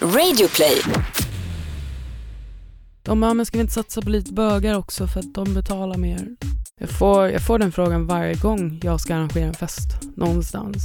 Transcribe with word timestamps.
Radioplay. 0.00 0.82
De 3.02 3.20
bara, 3.20 3.34
men 3.34 3.46
ska 3.46 3.58
vi 3.58 3.62
inte 3.62 3.74
satsa 3.74 4.02
på 4.02 4.10
lite 4.10 4.32
bögar 4.32 4.74
också 4.74 5.06
för 5.06 5.20
att 5.20 5.34
de 5.34 5.54
betalar 5.54 5.96
mer? 5.96 6.36
Jag 6.80 6.90
får, 6.90 7.28
jag 7.30 7.46
får 7.46 7.58
den 7.58 7.72
frågan 7.72 8.06
varje 8.06 8.34
gång 8.34 8.80
jag 8.82 9.00
ska 9.00 9.14
arrangera 9.14 9.46
en 9.46 9.54
fest 9.54 9.88
någonstans. 10.16 10.82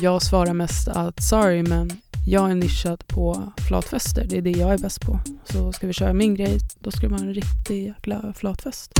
Jag 0.00 0.22
svarar 0.22 0.54
mest 0.54 0.88
att 0.88 1.22
sorry 1.22 1.62
men 1.62 1.90
jag 2.26 2.50
är 2.50 2.54
nischad 2.54 3.06
på 3.06 3.52
flatfester, 3.68 4.26
det 4.28 4.38
är 4.38 4.42
det 4.42 4.50
jag 4.50 4.74
är 4.74 4.78
bäst 4.78 5.00
på. 5.00 5.20
Så 5.44 5.72
ska 5.72 5.86
vi 5.86 5.92
köra 5.92 6.12
min 6.12 6.34
grej, 6.34 6.58
då 6.80 6.90
ska 6.90 7.00
det 7.00 7.08
vara 7.08 7.20
en 7.20 7.34
riktig 7.34 7.86
jäkla 7.86 8.32
flatfest. 8.36 8.92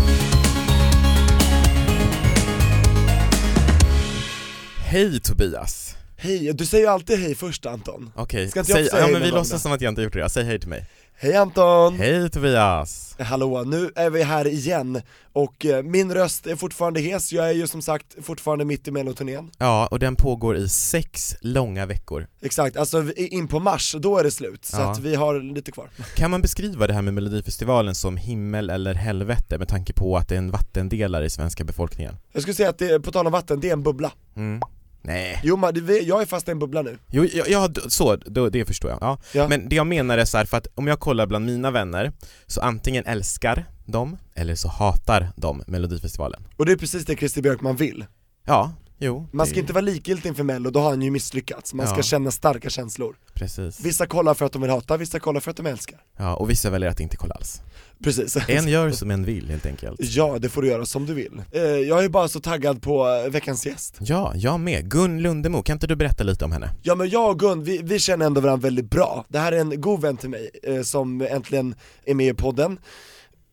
Hej 4.76 5.20
Tobias! 5.20 5.94
Hej, 6.20 6.52
du 6.52 6.66
säger 6.66 6.84
ju 6.84 6.90
alltid 6.90 7.18
hej 7.18 7.34
först 7.34 7.66
Anton. 7.66 8.12
Okej, 8.16 8.50
jag 8.54 8.66
säg, 8.66 8.88
ja 8.92 9.06
men 9.12 9.22
vi 9.22 9.30
låtsas 9.30 9.62
som 9.62 9.72
att 9.72 9.80
jag 9.80 9.90
inte 9.90 10.02
gjort 10.02 10.12
det, 10.12 10.28
säg 10.30 10.44
hej 10.44 10.60
till 10.60 10.68
mig. 10.68 10.86
Hej 11.20 11.36
Anton! 11.36 11.94
Hej 11.98 12.30
Tobias! 12.30 13.16
Hallå, 13.18 13.62
nu 13.66 13.90
är 13.96 14.10
vi 14.10 14.22
här 14.22 14.46
igen 14.46 15.02
och 15.32 15.66
eh, 15.66 15.82
min 15.82 16.14
röst 16.14 16.46
är 16.46 16.56
fortfarande 16.56 17.00
hes, 17.00 17.32
jag 17.32 17.48
är 17.48 17.52
ju 17.52 17.66
som 17.66 17.82
sagt 17.82 18.06
fortfarande 18.22 18.64
mitt 18.64 18.88
i 18.88 18.90
melloturnén 18.90 19.50
Ja, 19.58 19.86
och 19.86 19.98
den 19.98 20.16
pågår 20.16 20.56
i 20.56 20.68
sex 20.68 21.36
långa 21.40 21.86
veckor. 21.86 22.26
Exakt, 22.42 22.76
alltså 22.76 23.12
in 23.16 23.48
på 23.48 23.58
mars, 23.60 23.94
då 23.98 24.18
är 24.18 24.24
det 24.24 24.30
slut, 24.30 24.64
så 24.64 24.76
Ja. 24.76 24.90
att 24.92 24.98
vi 24.98 25.14
har 25.14 25.54
lite 25.54 25.72
kvar 25.72 25.88
Kan 26.14 26.30
man 26.30 26.42
beskriva 26.42 26.86
det 26.86 26.92
här 26.94 27.02
med 27.02 27.14
Melodifestivalen 27.14 27.94
som 27.94 28.16
himmel 28.16 28.70
eller 28.70 28.94
helvete 28.94 29.58
med 29.58 29.68
tanke 29.68 29.92
på 29.92 30.16
att 30.16 30.28
det 30.28 30.34
är 30.34 30.38
en 30.38 30.50
vattendelare 30.50 31.24
i 31.24 31.30
svenska 31.30 31.64
befolkningen? 31.64 32.16
Jag 32.32 32.42
skulle 32.42 32.54
säga 32.54 32.68
att 32.70 32.78
det, 32.78 33.00
på 33.00 33.12
tal 33.12 33.26
om 33.26 33.32
vatten, 33.32 33.60
det 33.60 33.68
är 33.68 33.72
en 33.72 33.82
bubbla 33.82 34.12
Mm. 34.36 34.60
Nej. 35.08 35.40
Jo 35.42 35.56
det- 35.72 35.98
jag 36.00 36.22
är 36.22 36.26
fast 36.26 36.48
i 36.48 36.50
en 36.50 36.58
bubbla 36.58 36.82
nu 36.82 36.98
Jo, 37.06 37.24
ja, 37.34 37.44
ja 37.48 37.68
så, 37.88 38.16
då, 38.16 38.48
det 38.48 38.64
förstår 38.64 38.90
jag. 38.90 38.98
Ja. 39.00 39.18
Ja. 39.34 39.48
Men 39.48 39.68
det 39.68 39.76
jag 39.76 39.86
menar 39.86 40.18
är 40.18 40.24
så 40.24 40.38
här, 40.38 40.44
för 40.44 40.56
att 40.56 40.66
om 40.74 40.86
jag 40.86 41.00
kollar 41.00 41.26
bland 41.26 41.46
mina 41.46 41.70
vänner, 41.70 42.12
så 42.46 42.60
antingen 42.60 43.04
älskar 43.06 43.64
de, 43.86 44.16
eller 44.34 44.54
så 44.54 44.68
hatar 44.68 45.28
de 45.36 45.62
Melodifestivalen. 45.66 46.42
Och 46.56 46.66
det 46.66 46.72
är 46.72 46.76
precis 46.76 47.04
det 47.04 47.16
Christer 47.16 47.42
Björkman 47.42 47.76
vill 47.76 48.04
Ja, 48.46 48.72
jo. 48.98 49.28
Man 49.32 49.46
ska 49.46 49.54
det- 49.54 49.60
inte 49.60 49.72
vara 49.72 49.80
likgiltig 49.84 50.28
inför 50.28 50.44
mello, 50.44 50.70
då 50.70 50.80
har 50.80 50.90
han 50.90 51.02
ju 51.02 51.10
misslyckats, 51.10 51.74
man 51.74 51.86
ska 51.86 51.96
Ja. 51.96 52.02
känna 52.02 52.30
starka 52.30 52.70
känslor 52.70 53.16
Precis. 53.34 53.80
Vissa 53.80 54.06
kollar 54.06 54.34
för 54.34 54.46
att 54.46 54.52
de 54.52 54.62
vill 54.62 54.70
hata, 54.70 54.96
vissa 54.96 55.18
kollar 55.20 55.40
för 55.40 55.50
att 55.50 55.56
de 55.56 55.66
älskar 55.66 56.00
Ja, 56.16 56.36
och 56.36 56.50
vissa 56.50 56.70
väljer 56.70 56.88
att 56.90 57.00
inte 57.00 57.16
kolla 57.16 57.34
alls. 57.34 57.60
Precis 58.04 58.36
En 58.48 58.68
gör 58.68 58.90
som 58.90 59.10
en 59.10 59.24
vill 59.24 59.50
helt 59.50 59.66
enkelt. 59.66 60.00
Ja, 60.00 60.38
det 60.38 60.48
får 60.48 60.62
du 60.62 60.68
göra 60.68 60.86
som 60.86 61.06
du 61.06 61.14
vill. 61.14 61.42
Eh, 61.52 61.60
jag 61.62 62.04
är 62.04 62.08
bara 62.08 62.28
så 62.28 62.40
taggad 62.40 62.82
på 62.82 63.08
eh, 63.24 63.30
veckans 63.30 63.66
gäst. 63.66 63.96
Ja, 64.00 64.32
jag 64.34 64.60
med. 64.60 64.90
Gun 64.90 65.22
Lundemo, 65.22 65.62
kan 65.62 65.76
inte 65.76 65.86
du 65.86 65.96
berätta 65.96 66.24
lite 66.24 66.44
om 66.44 66.52
henne? 66.52 66.70
Ja 66.82 66.94
men 66.94 67.08
jag 67.08 67.30
och 67.30 67.38
Gun, 67.38 67.64
vi, 67.64 67.78
vi 67.82 67.98
känner 67.98 68.26
ändå 68.26 68.40
varandra 68.40 68.62
väldigt 68.66 68.90
bra. 68.90 69.24
Det 69.28 69.38
här 69.38 69.52
är 69.52 69.60
en 69.60 69.80
god 69.80 70.00
vän 70.00 70.16
till 70.16 70.28
mig 70.30 70.50
eh, 70.62 70.82
som 70.82 71.20
äntligen 71.20 71.74
är 72.04 72.14
med 72.14 72.28
i 72.28 72.34
podden. 72.34 72.78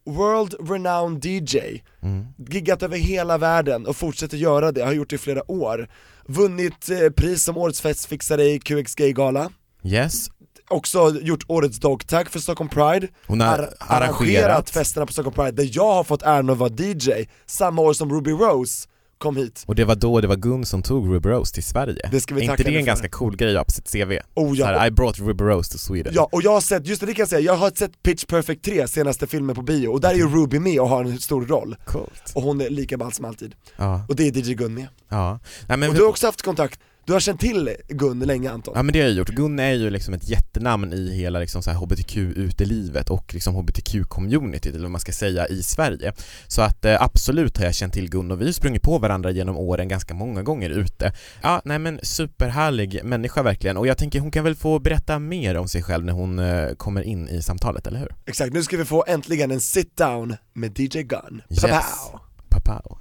World 0.05 0.55
renowned 0.69 1.25
DJ, 1.25 1.57
Mm. 2.03 2.25
giggat 2.49 2.83
över 2.83 2.97
hela 2.97 3.37
världen 3.37 3.85
och 3.85 3.95
fortsätter 3.95 4.37
göra 4.37 4.71
det, 4.71 4.83
har 4.83 4.93
gjort 4.93 5.09
det 5.09 5.15
i 5.15 5.19
flera 5.19 5.51
år. 5.51 5.89
Vunnit 6.27 6.89
eh, 6.89 7.09
pris 7.09 7.43
som 7.43 7.57
årets 7.57 7.81
festfixare 7.81 8.43
i 8.43 8.59
QX 8.59 8.95
Gay-gala. 8.95 9.49
Yes, 9.83 10.27
Också 10.69 11.15
gjort 11.21 11.43
årets 11.47 11.79
dogtag 11.79 12.29
för 12.29 12.39
Stockholm 12.39 12.69
Pride. 12.69 13.07
hon 13.27 13.41
har 13.41 13.59
Ar- 13.59 13.73
arrangerat 13.79 14.69
festerna 14.69 15.05
på 15.05 15.13
Stockholm 15.13 15.35
Pride 15.35 15.51
där 15.51 15.69
jag 15.73 15.93
har 15.93 16.03
fått 16.03 16.21
äran 16.21 16.49
att 16.49 16.57
vara 16.57 16.69
DJ, 16.77 17.11
samma 17.45 17.81
år 17.81 17.93
som 17.93 18.13
Ruby 18.13 18.31
Rose 18.31 18.87
kom 19.25 19.37
hit. 19.37 19.63
och 19.67 19.75
det 19.75 19.85
var 19.85 19.95
då 19.95 20.21
det 20.21 20.27
var 20.27 20.35
Gun 20.35 20.65
som 20.65 20.81
tog 20.81 21.13
Ruby 21.15 21.29
Rose 21.29 21.53
till 21.53 21.63
Sverige. 21.63 22.09
Det 22.11 22.21
ska 22.21 22.35
vi 22.35 22.45
är 22.45 22.51
inte 22.51 22.63
det 22.63 22.69
en 22.69 22.81
för. 22.81 22.85
ganska 22.85 23.09
cool 23.09 23.35
grej 23.35 23.55
på 23.65 23.71
sitt 23.71 23.91
CV? 23.91 24.11
Oh, 24.33 24.57
ja. 24.57 24.65
Här, 24.65 24.87
I 24.87 24.91
brought 24.91 25.19
Ruby 25.19 25.43
Rose 25.43 25.71
to 25.71 25.77
Sweden. 25.77 26.13
Ja, 26.15 26.29
och 26.31 26.41
jag 26.43 26.51
har 26.51 26.61
sett, 26.61 26.87
just 26.87 27.01
det, 27.01 27.07
det 27.07 27.13
kan 27.13 27.21
jag 27.21 27.29
säga, 27.29 27.41
jag 27.41 27.55
har 27.55 27.71
sett 27.75 28.03
Pitch 28.03 28.25
Perfect 28.25 28.65
3, 28.65 28.87
senaste 28.87 29.27
filmen 29.27 29.55
på 29.55 29.61
bio, 29.61 29.87
och 29.87 30.01
där 30.01 30.09
är 30.09 30.15
ju 30.15 30.27
Ruby 30.27 30.59
med 30.59 30.79
och 30.79 30.89
har 30.89 31.05
en 31.05 31.19
stor 31.19 31.45
roll. 31.45 31.75
Coolt. 31.85 32.31
Och 32.35 32.41
hon 32.41 32.61
är 32.61 32.69
lika 32.69 32.97
ball 32.97 33.11
som 33.13 33.25
alltid. 33.25 33.55
Ja, 33.77 34.05
Och 34.09 34.15
det 34.15 34.27
är 34.27 34.37
DJ 34.37 34.53
Gun 34.53 34.73
med. 34.73 34.87
ja. 35.09 35.39
Nej, 35.67 35.77
men, 35.77 35.89
Och 35.89 35.95
du 35.95 36.01
har 36.01 36.09
också 36.09 36.25
haft 36.27 36.41
kontakt, 36.41 36.79
du 37.05 37.13
har 37.13 37.19
känt 37.19 37.39
till 37.39 37.75
Gun 37.87 38.19
länge 38.19 38.51
Anton? 38.51 38.73
Ja 38.77 38.83
men 38.83 38.93
det 38.93 38.99
har 38.99 39.07
jag 39.07 39.17
gjort, 39.17 39.29
Gun 39.29 39.59
är 39.59 39.71
ju 39.71 39.89
liksom 39.89 40.13
ett 40.13 40.29
jättenamn 40.29 40.93
i 40.93 41.13
hela 41.15 41.39
liksom 41.39 41.63
så 41.63 41.71
här 41.71 41.77
HBTQ-utelivet 41.77 43.09
och 43.09 43.33
liksom 43.33 43.55
HBTQ-communityt 43.55 44.69
eller 44.69 44.81
vad 44.81 44.91
man 44.91 45.01
ska 45.01 45.11
säga 45.11 45.47
i 45.47 45.63
Sverige. 45.63 46.13
Så 46.47 46.61
att 46.61 46.85
eh, 46.85 47.01
absolut 47.01 47.57
har 47.57 47.65
jag 47.65 47.75
känt 47.75 47.93
till 47.93 48.09
Gun 48.09 48.31
och 48.31 48.41
vi 48.41 48.45
har 48.45 48.51
sprungit 48.51 48.81
på 48.81 48.97
varandra 48.97 49.31
genom 49.31 49.57
åren 49.57 49.87
ganska 49.87 50.13
många 50.13 50.43
gånger 50.43 50.69
ute. 50.69 51.13
Ja, 51.41 51.61
nej 51.65 51.79
men 51.79 51.99
superhärlig 52.03 53.03
människa 53.03 53.43
verkligen 53.43 53.77
och 53.77 53.87
jag 53.87 53.97
tänker 53.97 54.19
hon 54.19 54.31
kan 54.31 54.43
väl 54.43 54.55
få 54.55 54.79
berätta 54.79 55.19
mer 55.19 55.57
om 55.57 55.67
sig 55.67 55.83
själv 55.83 56.05
när 56.05 56.13
hon 56.13 56.39
eh, 56.39 56.69
kommer 56.69 57.01
in 57.01 57.27
i 57.27 57.41
samtalet, 57.41 57.87
eller 57.87 57.99
hur? 57.99 58.15
Exakt, 58.25 58.53
nu 58.53 58.63
ska 58.63 58.77
vi 58.77 58.85
få 58.85 59.05
äntligen 59.07 59.51
en 59.51 59.61
sit 59.61 59.97
down 59.97 60.35
med 60.53 60.79
DJ 60.79 61.01
Gun. 61.01 61.41
Yes. 61.49 61.61
Papow. 61.61 62.19
Papao. 62.49 62.97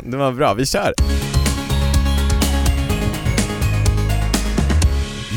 det 0.10 0.16
var 0.16 0.32
bra, 0.32 0.54
vi 0.54 0.66
kör! 0.66 0.94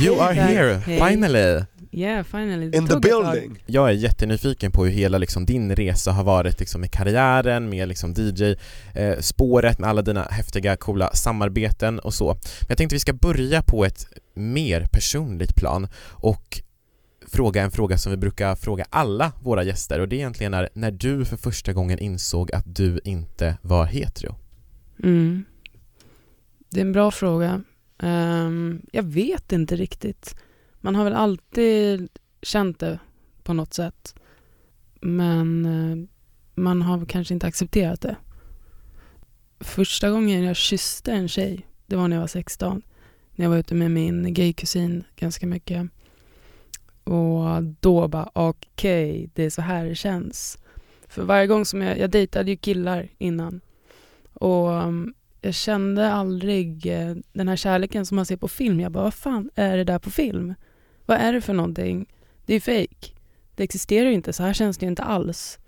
You 0.04 0.22
are 0.22 0.34
here, 0.34 0.74
Hej. 0.78 1.00
finally! 1.00 1.66
Yeah, 1.92 2.24
finally. 2.24 2.78
In 2.78 2.88
the 2.88 3.00
building. 3.00 3.64
Jag 3.66 3.90
är 3.90 3.94
jättenyfiken 3.94 4.72
på 4.72 4.86
hur 4.86 4.92
hela 4.92 5.18
liksom 5.18 5.46
din 5.46 5.76
resa 5.76 6.12
har 6.12 6.24
varit 6.24 6.60
liksom 6.60 6.82
med 6.82 6.92
karriären, 6.92 7.70
med 7.70 7.88
liksom 7.88 8.14
DJ-spåret, 8.14 9.80
med 9.80 9.90
alla 9.90 10.02
dina 10.02 10.24
häftiga, 10.24 10.76
coola 10.76 11.14
samarbeten 11.14 12.00
och 12.00 12.14
så. 12.14 12.28
Men 12.34 12.68
jag 12.68 12.78
tänkte 12.78 12.96
vi 12.96 13.00
ska 13.00 13.14
börja 13.14 13.62
på 13.62 13.86
ett 13.86 14.08
mer 14.34 14.88
personligt 14.92 15.56
plan 15.56 15.88
och 16.12 16.62
fråga 17.28 17.62
en 17.62 17.72
fråga 17.72 17.98
som 17.98 18.12
vi 18.12 18.18
brukar 18.18 18.56
fråga 18.56 18.86
alla 18.90 19.32
våra 19.42 19.64
gäster 19.64 20.00
och 20.00 20.08
det 20.08 20.16
egentligen 20.16 20.54
är 20.54 20.70
när 20.74 20.92
du 20.92 21.26
för 21.26 21.38
första 21.38 21.74
gången 21.74 22.00
insåg 22.00 22.52
att 22.52 22.76
du 22.76 23.00
inte 23.04 23.58
var 23.62 23.86
hetero. 23.86 24.36
Mm. 25.04 25.46
Det 26.70 26.80
är 26.80 26.86
en 26.86 26.92
bra 26.92 27.12
fråga. 27.12 27.64
Um, 28.00 28.82
jag 28.92 29.04
vet 29.04 29.52
inte 29.52 29.76
riktigt. 29.76 30.36
Man 30.82 30.96
har 30.96 31.04
väl 31.04 31.14
alltid 31.14 32.10
känt 32.42 32.80
det 32.80 33.00
på 33.44 33.54
något 33.54 33.74
sätt. 33.74 34.16
Men 35.02 35.66
uh, 35.66 36.08
man 36.56 36.82
har 36.82 37.06
kanske 37.06 37.34
inte 37.34 37.48
accepterat 37.48 38.02
det. 38.02 38.16
Första 39.60 40.10
gången 40.10 40.44
jag 40.44 40.56
kysste 40.56 41.12
en 41.12 41.28
tjej, 41.28 41.68
det 41.86 41.96
var 41.96 42.08
när 42.08 42.16
jag 42.16 42.22
var 42.22 42.28
16. 42.28 42.82
När 43.36 43.46
jag 43.46 43.50
var 43.50 43.58
ute 43.58 43.76
med 43.76 43.92
min 43.92 44.34
gaykusin 44.34 45.04
ganska 45.16 45.48
mycket. 45.48 45.90
Och 47.04 47.64
då 47.80 48.08
bara, 48.08 48.30
okej, 48.34 49.30
det 49.34 49.44
är 49.44 49.50
så 49.50 49.62
här 49.62 49.86
det 49.86 49.96
känns. 49.96 50.58
För 51.08 51.24
varje 51.24 51.48
gång 51.48 51.66
som 51.66 51.82
jag, 51.82 52.00
jag 52.00 52.10
dejtade 52.10 52.52
ju 52.52 52.58
killar 52.58 53.10
innan. 53.18 53.62
Och 54.34 54.70
um, 54.70 55.14
jag 55.48 55.56
kände 55.56 56.12
aldrig 56.12 56.86
eh, 56.86 57.16
den 57.34 57.48
här 57.48 57.56
kärleken 57.56 58.06
som 58.06 58.16
man 58.16 58.26
ser 58.26 58.38
på 58.38 58.48
film. 58.48 58.80
Jag 58.80 58.92
bara, 58.92 59.04
vad 59.04 59.14
fan 59.14 59.50
är 59.56 59.78
det 59.78 59.84
där 59.84 60.00
på 60.00 60.10
film? 60.10 60.54
Vad 61.06 61.18
är 61.18 61.34
det 61.34 61.42
för 61.42 61.54
någonting? 61.54 62.06
Det 62.46 62.54
är 62.54 62.60
fake. 62.60 63.12
Det 63.56 63.64
existerar 63.64 64.10
ju 64.10 64.14
inte, 64.14 64.34
så 64.34 64.44
här 64.44 64.54
känns 64.54 64.78
det 64.78 64.86
ju 64.86 64.90
inte 64.90 65.04
alls. 65.04 65.60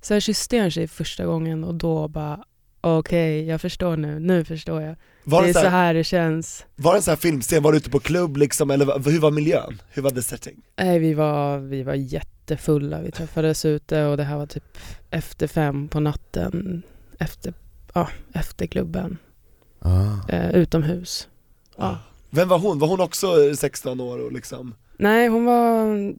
Så 0.00 0.14
jag 0.14 0.22
kysste 0.22 0.56
en 0.56 0.70
tjej 0.70 0.88
första 0.88 1.26
gången 1.26 1.64
och 1.64 1.74
då 1.74 2.08
bara, 2.08 2.44
okej, 2.80 3.44
jag 3.44 3.60
förstår 3.60 3.96
nu, 3.96 4.18
nu 4.18 4.44
förstår 4.44 4.82
jag. 4.82 4.96
Var 5.24 5.42
det 5.42 5.46
det, 5.46 5.50
är 5.50 5.54
så 5.54 5.60
så 5.60 5.66
här, 5.66 5.70
här 5.70 5.94
det 5.94 6.04
känns. 6.04 6.66
var 6.76 6.92
det 6.92 6.98
en 6.98 7.02
sån 7.02 7.12
här 7.12 7.16
filmscen, 7.16 7.62
var 7.62 7.72
du 7.72 7.78
ute 7.78 7.90
på 7.90 8.00
klubb 8.00 8.36
liksom, 8.36 8.70
eller 8.70 9.10
hur 9.10 9.20
var 9.20 9.30
miljön? 9.30 9.82
Hur 9.88 10.02
var 10.02 10.10
det 10.10 10.22
setting? 10.22 10.62
Nej, 10.76 10.98
vi 10.98 11.14
var, 11.14 11.58
vi 11.58 11.82
var 11.82 11.94
jättefulla. 11.94 13.00
Vi 13.00 13.10
träffades 13.10 13.64
ute 13.64 14.04
och 14.04 14.16
det 14.16 14.24
här 14.24 14.36
var 14.36 14.46
typ 14.46 14.78
efter 15.10 15.46
fem 15.46 15.88
på 15.88 16.00
natten. 16.00 16.82
Efter, 17.18 17.54
ja, 17.98 18.08
efter 18.40 18.66
klubben. 18.66 19.18
Ah. 19.78 20.28
Eh, 20.28 20.50
utomhus. 20.50 21.28
Ja. 21.76 21.98
Vem 22.30 22.48
var 22.48 22.58
hon? 22.58 22.78
Var 22.78 22.88
hon 22.88 23.00
också 23.00 23.56
16 23.56 24.00
år 24.00 24.18
och 24.18 24.32
liksom? 24.32 24.74
Nej, 24.96 25.28
hon 25.28 25.44
var 25.44 26.14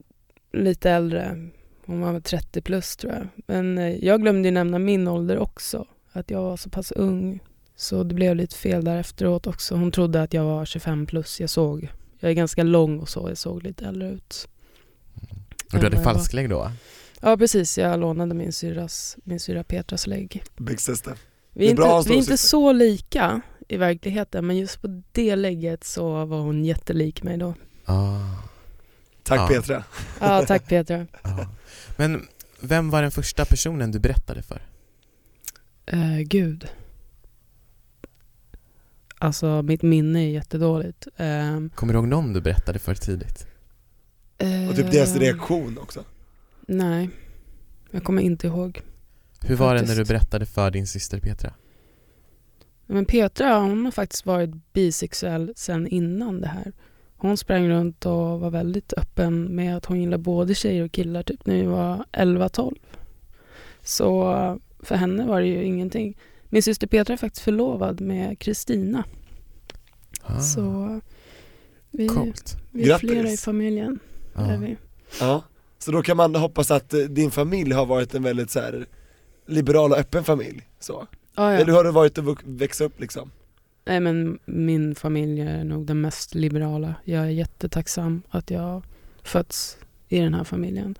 lite 0.54 0.92
äldre. 0.92 1.50
Hon 1.86 2.02
var 2.02 2.14
väl 2.14 2.22
30 2.22 2.62
plus 2.62 2.96
tror 2.96 3.14
jag. 3.14 3.28
Men 3.48 3.78
eh, 3.78 3.96
jag 3.96 4.22
glömde 4.22 4.48
ju 4.48 4.52
nämna 4.52 4.80
min 4.80 5.08
ålder 5.08 5.38
också. 5.38 5.86
Att 6.12 6.30
jag 6.30 6.42
var 6.42 6.58
så 6.58 6.70
pass 6.70 6.92
ung. 6.92 7.40
Så 7.76 8.04
det 8.04 8.16
blev 8.16 8.36
lite 8.36 8.56
fel 8.56 8.86
där 8.86 8.98
efteråt 8.98 9.48
också. 9.48 9.76
Hon 9.76 9.92
trodde 9.92 10.22
att 10.22 10.34
jag 10.34 10.44
var 10.44 10.66
25 10.66 11.06
plus. 11.06 11.40
Jag 11.40 11.50
såg, 11.50 11.92
jag 12.20 12.32
är 12.32 12.36
ganska 12.36 12.64
lång 12.64 13.00
och 13.00 13.10
så. 13.10 13.30
Jag 13.30 13.38
såg 13.38 13.64
lite 13.64 13.86
äldre 13.86 14.10
ut. 14.10 14.48
Och 15.74 15.80
du 15.80 15.84
hade 15.84 16.04
falsklägg 16.04 16.50
då? 16.50 16.72
Ja 17.22 17.38
precis, 17.38 17.78
jag 17.78 18.00
lånade 18.00 18.36
min 18.36 18.54
syrras, 18.54 19.18
min 19.24 19.40
syra 19.40 19.64
Petras 19.64 20.08
lägg. 20.08 20.44
Big 20.58 20.80
sister. 20.80 21.14
Vi 21.54 21.66
är, 21.66 21.70
inte, 21.70 22.10
vi 22.10 22.14
är 22.16 22.20
inte 22.20 22.38
så 22.38 22.72
lika 22.72 23.42
i 23.68 23.78
verkligheten 23.78 24.48
men 24.48 24.58
just 24.58 24.82
på 24.82 25.02
det 25.12 25.36
lägget 25.36 25.84
så 25.84 26.26
var 26.26 26.40
hon 26.40 26.66
jättelik 26.66 27.24
mig 27.24 27.38
då. 27.38 27.54
Ah. 27.86 28.20
Tack 29.24 29.40
Ja. 29.40 29.48
Petra. 29.48 29.84
Ja, 30.20 30.46
tack 30.46 30.68
Petra. 30.68 31.08
Ja. 31.24 31.48
Men 31.98 32.28
vem 32.62 32.90
var 32.90 33.02
den 33.02 33.12
första 33.12 33.46
personen 33.46 33.92
du 33.92 34.00
berättade 34.00 34.42
för? 34.42 34.62
Eh, 35.86 36.20
gud. 36.20 36.68
Alltså 39.18 39.62
mitt 39.62 39.82
minne 39.82 40.20
är 40.20 40.30
jättedåligt. 40.30 41.08
Eh, 41.18 41.60
Kommer 41.76 41.94
du 41.94 42.00
ihåg 42.00 42.08
någon 42.08 42.34
du 42.34 42.42
berättade 42.42 42.80
för 42.80 42.96
tidigt? 42.96 43.48
Och 44.70 44.76
typ 44.76 44.92
deras 44.92 45.16
Eh, 45.16 45.20
reaktion 45.20 45.78
också. 45.78 46.04
Nej, 46.68 47.10
jag 47.92 48.04
kommer 48.04 48.22
inte 48.22 48.48
ihåg. 48.48 48.82
Hur 49.42 49.56
var 49.56 49.74
det 49.76 49.82
när 49.82 49.88
du 49.88 49.88
faktiskt. 49.96 50.08
berättade 50.10 50.46
för 50.46 50.72
din 50.72 50.88
syster 50.88 51.20
Petra? 51.20 51.54
Men 52.86 53.06
Petra 53.06 53.60
hon 53.60 53.86
har 53.86 53.92
faktiskt 53.92 54.26
varit 54.26 54.74
bisexuell 54.74 55.54
sedan 55.56 55.88
innan 55.88 56.42
det 56.42 56.48
här. 56.48 56.72
Hon 57.18 57.38
sprang 57.38 57.70
runt 57.70 58.06
och 58.06 58.40
var 58.40 58.50
väldigt 58.50 58.94
öppen 58.94 59.56
med 59.56 59.78
att 59.78 59.86
hon 59.86 60.02
gillar 60.02 60.18
både 60.18 60.56
tjejer 60.56 60.84
och 60.86 60.92
killar 60.92 61.24
typ 61.24 61.46
när 61.46 61.56
vi 61.56 61.66
var 61.66 62.06
11-12. 62.12 62.76
Så 63.84 64.34
eh, 64.34 64.56
för 64.80 64.96
henne 64.96 65.26
var 65.26 65.42
det 65.42 65.48
ju 65.48 65.64
ingenting. 65.64 66.18
Min 66.50 66.64
syster 66.64 66.88
Petra 66.88 67.14
är 67.14 67.18
faktiskt 67.18 67.44
förlovad 67.44 68.02
med 68.02 68.40
Kristina. 68.40 69.04
Ah, 70.22 70.40
Så 70.40 71.02
vi, 71.92 72.08
Coolt. 72.08 72.58
vi 72.72 72.82
är 72.84 72.88
Grattis. 72.88 73.10
flera 73.10 73.30
i 73.30 73.38
familjen. 73.38 74.00
Ja. 74.36 74.52
Är 74.52 74.58
vi. 74.58 74.78
Ja. 75.20 75.44
Så 75.80 75.92
då 75.92 76.02
kan 76.02 76.18
man 76.18 76.36
hoppas 76.36 76.72
att 76.72 76.94
eh, 76.94 77.00
din 77.00 77.32
familj 77.32 77.72
har 77.74 77.86
varit 77.86 78.16
en 78.16 78.24
väldigt 78.24 78.52
så 78.52 78.60
här 78.60 78.86
liberal 79.50 79.92
och 79.92 79.98
öppen 79.98 80.24
familj, 80.24 80.62
så. 80.80 81.08
Ja, 81.36 81.52
Eller 81.52 81.66
hur 81.66 81.74
har 81.74 81.84
det 81.84 81.92
varit 81.92 82.18
att 82.18 82.44
växa 82.44 82.84
upp 82.84 83.00
liksom? 83.00 83.32
Nej, 83.86 84.00
men 84.00 84.40
min 84.46 84.96
familj 84.96 85.42
är 85.42 85.64
nog 85.64 85.86
den 85.86 86.02
mest 86.02 86.36
liberala. 86.36 86.96
Jag 87.04 87.24
är 87.24 87.30
jättetacksam 87.30 88.22
att 88.30 88.52
jag 88.52 88.84
fötts 89.24 89.78
i 90.08 90.20
den 90.20 90.34
här 90.34 90.44
familjen. 90.44 90.96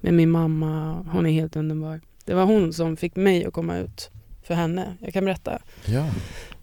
Men 0.00 0.16
min 0.16 0.30
mamma, 0.30 1.02
hon 1.12 1.26
är 1.26 1.30
helt 1.30 1.56
underbar. 1.56 2.00
Det 2.24 2.34
var 2.34 2.44
hon 2.44 2.72
som 2.72 2.96
fick 2.96 3.16
mig 3.16 3.44
att 3.44 3.52
komma 3.52 3.78
ut 3.78 4.10
för 4.42 4.54
henne. 4.54 4.96
Jag 5.00 5.12
kan 5.12 5.24
berätta. 5.24 5.58
Ja. 5.84 6.08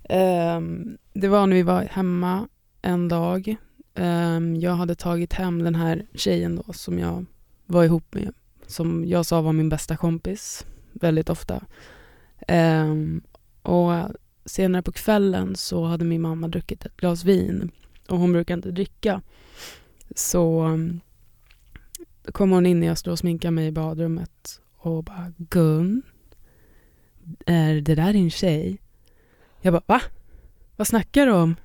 Ehm, 0.03 0.97
det 1.13 1.27
var 1.27 1.47
när 1.47 1.55
vi 1.55 1.63
var 1.63 1.81
hemma 1.83 2.47
en 2.81 3.07
dag. 3.07 3.55
Ehm, 3.95 4.55
jag 4.55 4.71
hade 4.71 4.95
tagit 4.95 5.33
hem 5.33 5.63
den 5.63 5.75
här 5.75 6.05
tjejen 6.15 6.55
då 6.55 6.73
som 6.73 6.99
jag 6.99 7.25
var 7.65 7.83
ihop 7.83 8.13
med. 8.13 8.33
Som 8.67 9.05
jag 9.07 9.25
sa 9.25 9.41
var 9.41 9.53
min 9.53 9.69
bästa 9.69 9.97
kompis 9.97 10.65
väldigt 10.93 11.29
ofta. 11.29 11.63
Um, 12.47 13.21
och 13.61 13.91
senare 14.45 14.81
på 14.81 14.91
kvällen 14.91 15.55
så 15.55 15.85
hade 15.85 16.05
min 16.05 16.21
mamma 16.21 16.47
druckit 16.47 16.85
ett 16.85 16.97
glas 16.97 17.23
vin. 17.23 17.71
Och 18.07 18.17
hon 18.17 18.31
brukar 18.31 18.53
inte 18.53 18.71
dricka. 18.71 19.21
Så 20.15 20.63
um, 20.63 21.01
då 22.23 22.31
kom 22.31 22.51
hon 22.51 22.65
in 22.65 22.79
när 22.79 22.87
jag 22.87 22.97
stod 22.97 23.11
och 23.11 23.19
sminkade 23.19 23.51
mig 23.51 23.67
i 23.67 23.71
badrummet 23.71 24.61
och 24.77 25.03
bara 25.03 25.33
Gun, 25.37 26.01
är 27.45 27.81
det 27.81 27.95
där 27.95 28.13
din 28.13 28.31
tjej? 28.31 28.81
Jag 29.61 29.73
bara 29.73 29.83
va? 29.85 30.01
Vad 30.75 30.87
snackar 30.87 31.25
du 31.25 31.31
om? 31.31 31.55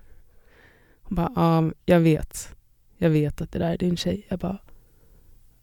Hon 1.02 1.14
bara 1.14 1.32
ja, 1.36 1.72
jag 1.84 2.00
vet. 2.00 2.56
Jag 2.96 3.10
vet 3.10 3.40
att 3.40 3.52
det 3.52 3.58
där 3.58 3.72
är 3.72 3.78
din 3.78 3.96
tjej. 3.96 4.26
Jag 4.28 4.38
bara 4.38 4.58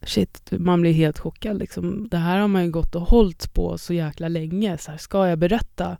shit, 0.05 0.51
man 0.51 0.81
blir 0.81 0.93
helt 0.93 1.19
chockad 1.19 1.57
liksom. 1.57 2.07
Det 2.09 2.17
här 2.17 2.39
har 2.39 2.47
man 2.47 2.65
ju 2.65 2.71
gått 2.71 2.95
och 2.95 3.01
hållit 3.01 3.53
på 3.53 3.77
så 3.77 3.93
jäkla 3.93 4.27
länge. 4.27 4.77
Så 4.77 4.91
här, 4.91 4.97
ska 4.97 5.27
jag 5.27 5.39
berätta? 5.39 5.97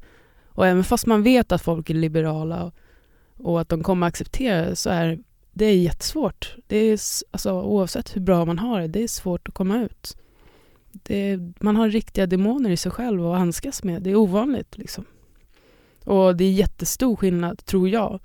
Och 0.48 0.68
även 0.68 0.84
fast 0.84 1.06
man 1.06 1.24
vet 1.24 1.52
att 1.52 1.62
folk 1.62 1.90
är 1.90 1.94
liberala 1.94 2.64
och, 2.64 2.74
och 3.38 3.62
att 3.62 3.70
de 3.70 3.84
kommer 3.84 4.08
acceptera 4.08 4.70
det 4.70 4.76
så 4.76 4.90
är 4.90 5.20
det 5.54 5.66
är 5.66 5.76
jättesvårt. 5.76 6.56
Det 6.68 6.78
är, 6.78 7.00
alltså, 7.32 7.52
oavsett 7.52 8.16
hur 8.16 8.22
bra 8.22 8.46
man 8.46 8.60
har 8.60 8.82
det, 8.82 8.88
det 8.88 9.04
är 9.04 9.08
svårt 9.08 9.48
att 9.48 9.54
komma 9.54 9.82
ut. 9.82 10.18
Det 10.92 11.16
är, 11.32 11.54
man 11.60 11.76
har 11.76 11.90
riktiga 11.90 12.28
demoner 12.28 12.70
i 12.70 12.78
sig 12.78 12.92
själv 12.92 13.28
att 13.28 13.38
handskas 13.38 13.84
med. 13.84 14.02
Det 14.02 14.12
är 14.12 14.16
ovanligt. 14.16 14.78
Liksom. 14.78 15.06
Och 16.06 16.36
det 16.36 16.44
är 16.44 16.52
jättestor 16.52 17.16
skillnad, 17.16 17.66
tror 17.66 17.90
jag, 17.90 18.20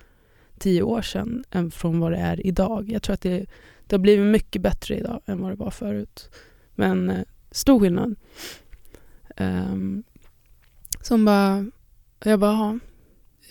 tio 0.59 0.83
år 0.83 1.03
sedan 1.03 1.45
än 1.51 1.71
från 1.71 2.01
vad 2.01 2.13
det 2.13 2.19
är 2.19 2.47
idag. 2.47 2.91
Jag 2.91 3.03
tror 3.03 3.15
att 3.15 3.21
det, 3.21 3.47
det 3.89 3.97
har 3.97 3.99
blivit 4.01 4.27
mycket 4.27 4.63
bättre 4.63 4.97
idag 4.99 5.21
än 5.27 5.41
vad 5.41 5.51
det 5.53 5.57
var 5.57 5.71
förut. 5.71 6.31
Men 6.75 7.11
eh, 7.11 7.25
stor 7.51 7.81
skillnad. 7.81 8.15
Um, 9.37 10.03
som 11.03 11.25
bara, 11.25 11.67
jag 12.25 12.41
bara, 12.41 12.53
ja, 12.53 12.79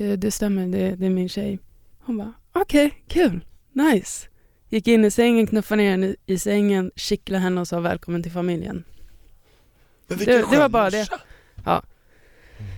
eh, 0.06 0.14
det 0.20 0.32
stämmer, 0.32 0.68
det, 0.68 0.96
det 0.96 1.06
är 1.06 1.10
min 1.10 1.30
tjej. 1.30 1.60
Hon 2.00 2.18
bara, 2.18 2.34
okej, 2.54 3.04
kul, 3.08 3.46
nice. 3.72 4.28
Gick 4.70 4.88
in 4.88 5.06
i 5.06 5.12
sängen, 5.12 5.48
knuffade 5.48 5.82
ner 5.82 5.92
henne 5.92 6.16
i 6.26 6.40
sängen, 6.40 6.92
kittlade 6.96 7.44
henne 7.44 7.62
och 7.62 7.68
sa 7.68 7.80
välkommen 7.80 8.24
till 8.24 8.32
familjen. 8.32 8.84
Men 10.08 10.18
Det- 10.18 10.26
det 10.26 10.58
var 10.60 10.70
bara 10.70 10.90
det. 10.90 11.08
Ja. 11.66 11.84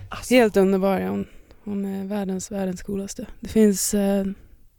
Alltså, 0.08 0.34
Helt 0.34 0.56
underbar 0.56 1.00
hon. 1.00 1.26
Hon 1.64 1.84
är 1.84 2.04
världens, 2.04 2.50
världens 2.52 2.82
coolaste. 2.82 3.26
Det 3.40 3.48
finns, 3.48 3.94
eh, 3.94 4.24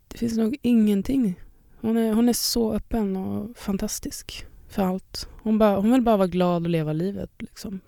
det 0.07 0.18
finns 0.18 0.38
nog 0.38 0.57
ingenting. 0.62 1.39
Hon 1.81 1.98
är, 1.98 2.13
hon 2.13 2.30
är 2.30 2.33
så 2.33 2.74
öppen 2.74 3.16
och 3.16 3.57
fantastisk 3.57 4.45
för 4.69 4.83
allt. 4.83 5.28
Hon, 5.44 5.57
bara, 5.57 5.75
hon 5.75 5.92
vill 5.92 6.01
bara 6.01 6.18
vara 6.18 6.28
glad 6.28 6.63
och 6.63 6.69
leva 6.69 6.94
livet 6.94 7.31
liksom. 7.39 7.80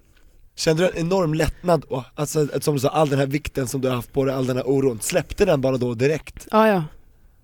Kände 0.56 0.84
du 0.84 0.90
en 0.90 0.98
enorm 1.08 1.34
lättnad? 1.34 1.86
Alltså 2.16 2.48
som 2.62 2.74
du 2.74 2.80
sa, 2.80 2.90
all 2.90 3.10
den 3.10 3.20
här 3.20 3.28
vikten 3.28 3.68
som 3.68 3.82
du 3.82 3.88
har 3.88 3.96
haft 3.96 4.14
på 4.14 4.26
dig, 4.26 4.36
all 4.36 4.46
den 4.48 4.58
här 4.58 4.70
oron, 4.70 5.00
släppte 5.02 5.46
den 5.46 5.62
bara 5.62 5.78
då 5.78 5.94
direkt? 5.94 6.48
Ja, 6.52 6.68
ja. 6.68 6.84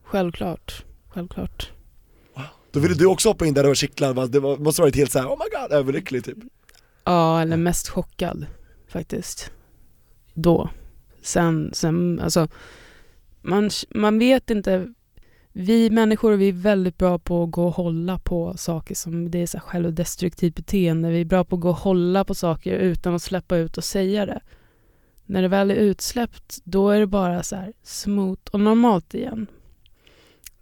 Självklart. 0.03 0.85
Självklart. 1.09 1.71
Då 2.71 2.79
ville 2.79 2.95
du 2.95 3.05
också 3.05 3.29
hoppa 3.29 3.45
in 3.45 3.53
där 3.53 3.69
och 3.69 3.75
kittla, 3.75 4.27
det 4.27 4.39
var, 4.39 4.57
måste 4.57 4.81
varit 4.81 4.95
helt 4.95 5.11
såhär, 5.11 5.27
oh 5.27 5.37
my 5.37 5.59
god, 5.59 5.71
överlycklig 5.71 6.25
typ 6.25 6.37
Ja, 7.03 7.41
eller 7.41 7.57
mest 7.57 7.89
chockad 7.89 8.45
faktiskt. 8.87 9.51
Då. 10.33 10.69
Sen, 11.21 11.69
sen 11.73 12.19
alltså, 12.19 12.47
man, 13.41 13.69
man 13.89 14.19
vet 14.19 14.49
inte. 14.49 14.93
Vi 15.53 15.89
människor 15.89 16.31
vi 16.33 16.49
är 16.49 16.53
väldigt 16.53 16.97
bra 16.97 17.19
på 17.19 17.43
att 17.43 17.51
gå 17.51 17.67
och 17.67 17.73
hålla 17.73 18.19
på 18.19 18.57
saker 18.57 18.95
som 18.95 19.31
det 19.31 19.39
är 19.39 19.47
så 19.47 19.57
här 19.57 19.65
självdestruktivt 19.65 20.55
beteende. 20.55 21.09
Vi 21.09 21.21
är 21.21 21.25
bra 21.25 21.43
på 21.43 21.55
att 21.55 21.61
gå 21.61 21.69
och 21.69 21.75
hålla 21.75 22.25
på 22.25 22.35
saker 22.35 22.73
utan 22.73 23.15
att 23.15 23.21
släppa 23.21 23.57
ut 23.57 23.77
och 23.77 23.83
säga 23.83 24.25
det. 24.25 24.39
När 25.25 25.41
det 25.41 25.47
väl 25.47 25.71
är 25.71 25.75
utsläppt, 25.75 26.59
då 26.63 26.89
är 26.89 26.99
det 26.99 27.07
bara 27.07 27.43
så 27.43 27.55
här 27.55 27.73
smooth 27.83 28.41
och 28.51 28.59
normalt 28.59 29.13
igen. 29.13 29.47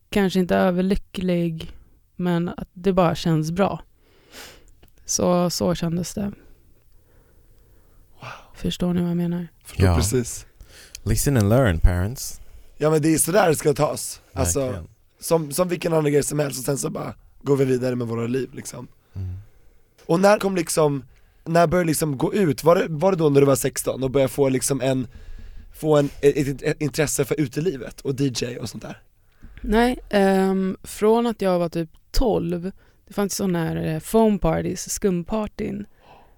Kanske 0.10 0.40
inte 0.40 0.56
överlycklig, 0.56 1.72
men 2.16 2.50
att 2.50 2.70
det 2.74 2.94
bara 2.94 3.16
känns 3.16 3.52
bra. 3.52 3.82
Så, 5.06 5.50
så 5.50 5.76
kändes 5.76 6.14
det. 6.14 6.32
Förstår 8.54 8.94
ni 8.94 9.02
vad 9.02 9.10
jag 9.10 9.18
menar? 9.18 9.48
Förstår 9.64 9.86
Ja. 9.86 9.96
precis 9.96 10.46
Listen 11.04 11.38
and 11.38 11.50
learn 11.50 11.80
parents. 11.80 12.42
Ja 12.78 12.90
men 12.90 13.02
det 13.02 13.14
är 13.14 13.18
sådär 13.18 13.50
det 13.50 13.56
ska 13.56 13.74
tas, 13.74 14.22
alltså 14.34 14.60
Verkligen. 14.60 14.88
som, 15.20 15.52
som 15.52 15.68
vilken 15.68 15.94
annan 15.94 16.12
grej 16.12 16.24
som 16.24 16.40
helst 16.40 16.60
och 16.60 16.66
sen 16.66 16.78
så 16.78 16.90
bara 16.90 17.14
går 17.42 17.58
vi 17.58 17.66
vidare 17.66 17.96
med 17.96 18.08
våra 18.08 18.28
liv 18.28 18.50
liksom 18.54 18.88
Mm. 19.18 19.38
Och 20.06 20.20
när 20.20 20.40
kom 20.40 20.56
liksom, 20.56 21.04
när 21.46 21.68
började 21.68 21.88
liksom 21.88 22.18
gå 22.18 22.34
ut, 22.34 22.64
var 22.64 22.76
det, 22.76 22.86
var 22.90 23.12
det 23.12 23.18
då 23.18 23.30
när 23.30 23.42
du 23.42 23.48
var 23.48 23.56
16 23.56 24.04
och 24.04 24.12
började 24.12 24.34
få 24.34 24.50
liksom 24.50 24.82
en, 24.82 25.08
få 25.76 25.98
en, 25.98 26.10
ett, 26.22 26.62
ett 26.62 26.82
intresse 26.82 27.26
för 27.26 27.40
utelivet 27.40 28.02
och 28.02 28.22
DJ 28.22 28.58
och 28.58 28.70
sånt 28.70 28.84
där? 28.84 29.02
Nej, 29.62 30.00
ehm, 30.10 30.78
från 30.84 31.28
att 31.28 31.42
jag 31.42 31.60
var 31.60 31.70
typ 31.70 31.90
12, 32.12 32.72
det 33.08 33.14
fanns 33.14 33.36
sådana 33.36 33.60
här 33.60 33.76
eh, 33.76 34.00
foam 34.00 34.40
parties, 34.40 34.90
skumpartyn 34.90 35.86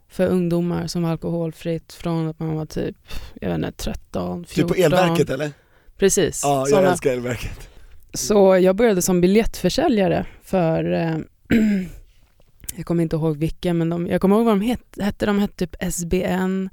för 0.08 0.27
ungdomar 0.27 0.88
som 0.88 1.03
var 1.03 1.12
alkoholfritt 1.12 1.93
från 1.93 2.27
att 2.27 2.39
man 2.39 2.55
var 2.55 2.65
typ, 2.65 2.96
jag 3.41 3.50
vet 3.50 3.58
inte, 3.58 3.72
13, 3.72 4.46
14. 4.46 4.69
Typ 4.69 4.77
på 4.77 4.84
elverket 4.84 5.29
eller? 5.29 5.51
Precis. 6.00 6.41
Ja, 6.44 6.60
jag 6.60 6.68
såna. 6.68 6.91
älskar 6.91 7.12
elverket 7.12 7.70
Så 8.13 8.58
jag 8.58 8.75
började 8.75 9.01
som 9.01 9.22
biljettförsäljare 9.22 10.25
för, 10.44 10.91
eh, 10.91 11.18
jag 12.75 12.86
kommer 12.86 13.03
inte 13.03 13.15
ihåg 13.15 13.38
vilka, 13.38 13.74
men 13.74 13.89
de, 13.89 14.08
jag 14.08 14.22
kommer 14.22 14.36
ihåg 14.36 14.46
vad 14.46 14.53
de 14.53 14.62
het, 14.62 14.98
hette. 15.01 15.25
De 15.25 15.39
hette 15.39 15.68
typ 15.68 15.94
SBN 15.94 16.70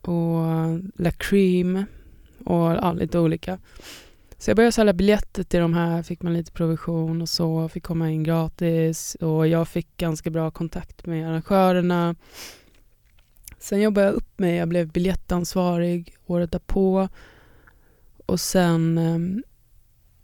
och 0.00 0.44
La 0.96 1.10
Cream 1.10 1.84
och 2.44 2.72
ja, 2.72 2.92
lite 2.92 3.18
olika. 3.18 3.58
Så 4.38 4.50
jag 4.50 4.56
började 4.56 4.72
sälja 4.72 4.92
biljetter 4.92 5.42
till 5.42 5.60
de 5.60 5.74
här, 5.74 6.02
fick 6.02 6.22
man 6.22 6.32
lite 6.32 6.52
provision 6.52 7.22
och 7.22 7.28
så, 7.28 7.68
fick 7.68 7.82
komma 7.82 8.10
in 8.10 8.22
gratis 8.22 9.14
och 9.14 9.48
jag 9.48 9.68
fick 9.68 9.96
ganska 9.96 10.30
bra 10.30 10.50
kontakt 10.50 11.06
med 11.06 11.28
arrangörerna. 11.28 12.14
Sen 13.58 13.80
jobbade 13.80 14.06
jag 14.06 14.14
upp 14.14 14.38
mig, 14.38 14.56
jag 14.56 14.68
blev 14.68 14.92
biljettansvarig 14.92 16.16
året 16.26 16.52
därpå 16.52 17.08
och 18.26 18.40
sen 18.40 18.98
ehm, 18.98 19.42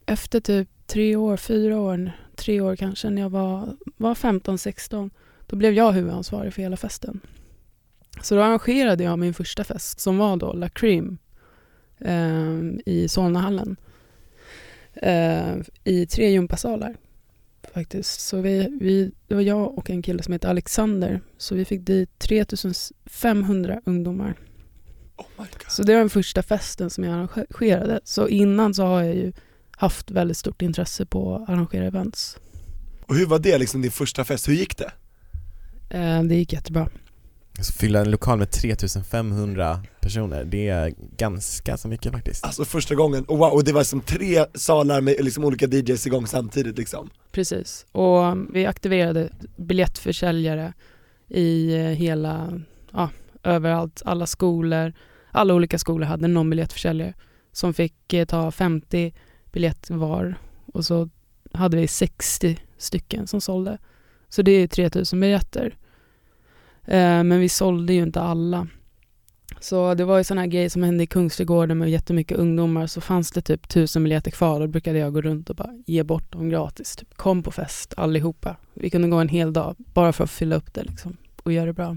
efter 0.07 0.41
typ 0.41 0.69
tre 0.87 1.17
år, 1.17 1.37
fyra 1.37 1.81
år, 1.81 2.13
tre 2.37 2.61
år 2.61 2.77
kanske, 2.77 3.11
när 3.11 3.23
jag 3.23 3.31
var, 3.31 3.77
var 3.97 4.15
15-16, 4.15 5.11
då 5.47 5.57
blev 5.57 5.73
jag 5.73 5.93
huvudansvarig 5.93 6.55
för 6.55 6.63
hela 6.63 6.77
festen. 6.77 7.21
Så 8.23 8.35
då 8.35 8.43
arrangerade 8.43 9.05
jag 9.05 9.19
min 9.19 9.35
första 9.35 9.65
fest 9.65 10.01
som 10.01 10.19
var 10.19 10.37
då 10.37 10.53
La 10.53 10.69
Cream 10.69 11.19
eh, 11.99 12.59
i 12.87 13.07
Solnahallen. 13.09 13.77
Eh, 14.95 15.57
I 15.85 16.07
tre 16.07 16.31
gympasalar 16.31 16.97
faktiskt. 17.75 18.21
Så 18.21 18.41
vi, 18.41 18.79
vi, 18.81 19.13
det 19.29 19.35
var 19.35 19.43
jag 19.43 19.79
och 19.79 19.91
en 19.91 20.03
kille 20.03 20.23
som 20.23 20.33
heter 20.33 20.49
Alexander. 20.49 21.21
Så 21.37 21.55
vi 21.55 21.65
fick 21.65 21.81
dit 21.81 22.19
3500 22.19 23.81
ungdomar. 23.85 24.35
Oh 25.21 25.27
my 25.39 25.45
god 25.45 25.71
Så 25.73 25.83
det 25.83 25.93
var 25.93 26.01
den 26.01 26.11
första 26.11 26.43
festen 26.43 26.91
som 26.91 27.05
jag 27.05 27.15
arrangerade. 27.15 28.01
Så 28.05 28.29
innan 28.29 28.75
så 28.75 28.83
har 28.85 29.03
jag 29.03 29.15
ju 29.15 29.33
haft 29.71 30.11
väldigt 30.11 30.37
stort 30.37 30.63
intresse 30.63 31.07
på 31.07 31.35
att 31.35 31.49
arrangera 31.49 31.85
events. 31.85 32.39
Och 33.07 33.17
hur 33.17 33.27
var 33.27 33.39
det 33.39 33.59
liksom 33.59 33.83
din 33.83 33.91
första 33.91 34.25
fest, 34.25 34.49
hur 34.49 34.55
gick 34.55 34.77
det? 34.79 34.93
Eh, 35.91 36.23
det 36.23 36.35
gick 36.35 36.53
jättebra. 36.53 36.89
Alltså 37.59 37.73
fylla 37.73 38.01
en 38.01 38.11
lokal 38.11 38.39
med 38.39 38.51
3500 38.51 39.83
personer, 40.01 40.45
det 40.45 40.69
är 40.69 40.95
ganska 41.17 41.77
så 41.77 41.89
mycket 41.89 42.13
faktiskt. 42.13 42.45
Alltså 42.45 42.65
första 42.65 42.95
gången, 42.95 43.25
och 43.25 43.39
wow, 43.39 43.53
och 43.53 43.65
det 43.65 43.73
var 43.73 43.85
som 43.85 44.01
tre 44.01 44.45
salar 44.55 45.01
med 45.01 45.17
liksom 45.21 45.45
olika 45.45 45.67
DJs 45.67 46.07
igång 46.07 46.27
samtidigt 46.27 46.79
liksom 46.79 47.11
Precis, 47.33 47.87
och 47.93 48.37
vi 48.55 48.67
aktiverade 48.67 49.29
biljettförsäljare 49.57 50.73
i 51.29 51.75
eh, 51.75 51.83
hela, 51.83 52.61
ja, 52.93 53.11
överallt, 53.43 54.03
alla 54.05 54.27
skolor, 54.27 54.93
alla 55.31 55.55
olika 55.55 55.79
skolor 55.79 56.07
hade 56.07 56.29
någon 56.29 56.51
biljettförsäljare 56.51 57.15
som 57.53 57.75
fick 57.75 58.13
eh, 58.13 58.25
ta 58.25 58.51
50 58.51 59.13
biljetter 59.53 59.95
var 59.95 60.35
och 60.67 60.85
så 60.85 61.09
hade 61.53 61.77
vi 61.77 61.89
60 61.89 62.59
stycken 62.79 63.27
som 63.27 63.41
sålde. 63.41 63.79
Så 64.29 64.43
det 64.43 64.53
är 64.53 64.67
3000 64.67 65.21
biljetter. 65.21 65.77
Eh, 66.85 67.23
men 67.25 67.41
vi 67.41 67.49
sålde 67.49 67.93
ju 67.93 68.03
inte 68.03 68.21
alla. 68.21 68.67
Så 69.61 69.95
det 69.95 70.05
var 70.05 70.19
ju 70.19 70.25
sådana 70.25 70.41
här 70.41 70.49
grejer 70.49 70.69
som 70.69 70.83
hände 70.83 71.05
i 71.05 71.07
Kungsträdgården 71.07 71.79
med 71.79 71.91
jättemycket 71.91 72.39
ungdomar 72.39 72.87
så 72.87 73.01
fanns 73.01 73.31
det 73.31 73.43
typ 73.43 73.69
tusen 73.69 74.03
biljetter 74.05 74.31
kvar 74.31 74.61
och 74.61 74.67
då 74.67 74.67
brukade 74.67 74.99
jag 74.99 75.13
gå 75.13 75.21
runt 75.21 75.51
och 75.51 75.57
bara 75.57 75.71
ge 75.87 76.03
bort 76.03 76.33
dem 76.33 76.49
gratis. 76.49 76.97
Typ, 76.97 77.15
kom 77.15 77.43
på 77.43 77.51
fest 77.51 77.95
allihopa. 77.97 78.57
Vi 78.75 78.91
kunde 78.91 79.09
gå 79.09 79.17
en 79.17 79.29
hel 79.29 79.53
dag 79.53 79.77
bara 79.79 80.13
för 80.13 80.25
att 80.25 80.31
fylla 80.31 80.57
upp 80.57 80.75
det 80.75 80.83
liksom 80.83 81.17
och 81.43 81.53
göra 81.53 81.67
det 81.67 81.73
bra. 81.73 81.97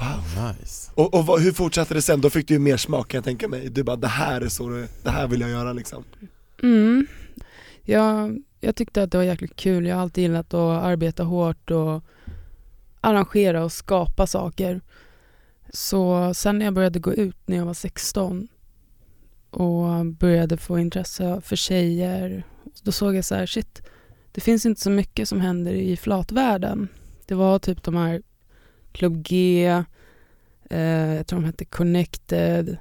Wow 0.00 0.46
Nice. 0.46 0.90
Och, 0.94 1.14
och 1.14 1.26
vad, 1.26 1.40
hur 1.40 1.52
fortsatte 1.52 1.94
det 1.94 2.02
sen? 2.02 2.20
Då 2.20 2.30
fick 2.30 2.48
du 2.48 2.54
ju 2.54 2.60
mer 2.60 2.76
smak 2.76 3.08
kan 3.08 3.18
jag 3.18 3.24
tänka 3.24 3.48
mig, 3.48 3.68
du 3.68 3.82
bara 3.82 3.96
det 3.96 4.08
här 4.08 4.40
är 4.40 4.48
så, 4.48 4.68
det, 4.68 4.88
det 5.02 5.10
här 5.10 5.26
vill 5.26 5.40
jag 5.40 5.50
göra 5.50 5.72
liksom 5.72 6.04
Mm. 6.62 7.06
Jag, 7.82 8.42
jag 8.60 8.76
tyckte 8.76 9.02
att 9.02 9.12
det 9.12 9.18
var 9.18 9.24
jäkligt 9.24 9.56
kul. 9.56 9.86
Jag 9.86 9.96
har 9.96 10.02
alltid 10.02 10.22
gillat 10.22 10.54
att 10.54 10.82
arbeta 10.82 11.22
hårt 11.22 11.70
och 11.70 12.04
arrangera 13.00 13.64
och 13.64 13.72
skapa 13.72 14.26
saker. 14.26 14.80
Så 15.72 16.34
sen 16.34 16.58
när 16.58 16.64
jag 16.64 16.74
började 16.74 16.98
gå 16.98 17.14
ut 17.14 17.36
när 17.46 17.56
jag 17.56 17.66
var 17.66 17.74
16 17.74 18.48
och 19.50 20.06
började 20.06 20.56
få 20.56 20.78
intresse 20.78 21.40
för 21.44 21.56
tjejer, 21.56 22.44
då 22.82 22.92
såg 22.92 23.14
jag 23.14 23.24
så 23.24 23.34
här, 23.34 23.46
shit, 23.46 23.82
det 24.32 24.40
finns 24.40 24.66
inte 24.66 24.80
så 24.80 24.90
mycket 24.90 25.28
som 25.28 25.40
händer 25.40 25.72
i 25.72 25.96
flatvärlden. 25.96 26.88
Det 27.26 27.34
var 27.34 27.58
typ 27.58 27.82
de 27.82 27.96
här 27.96 28.22
Club 28.92 29.22
G, 29.22 29.66
eh, 29.66 29.82
jag 30.76 31.26
tror 31.26 31.40
de 31.40 31.44
hette 31.44 31.64
Connected, 31.64 32.76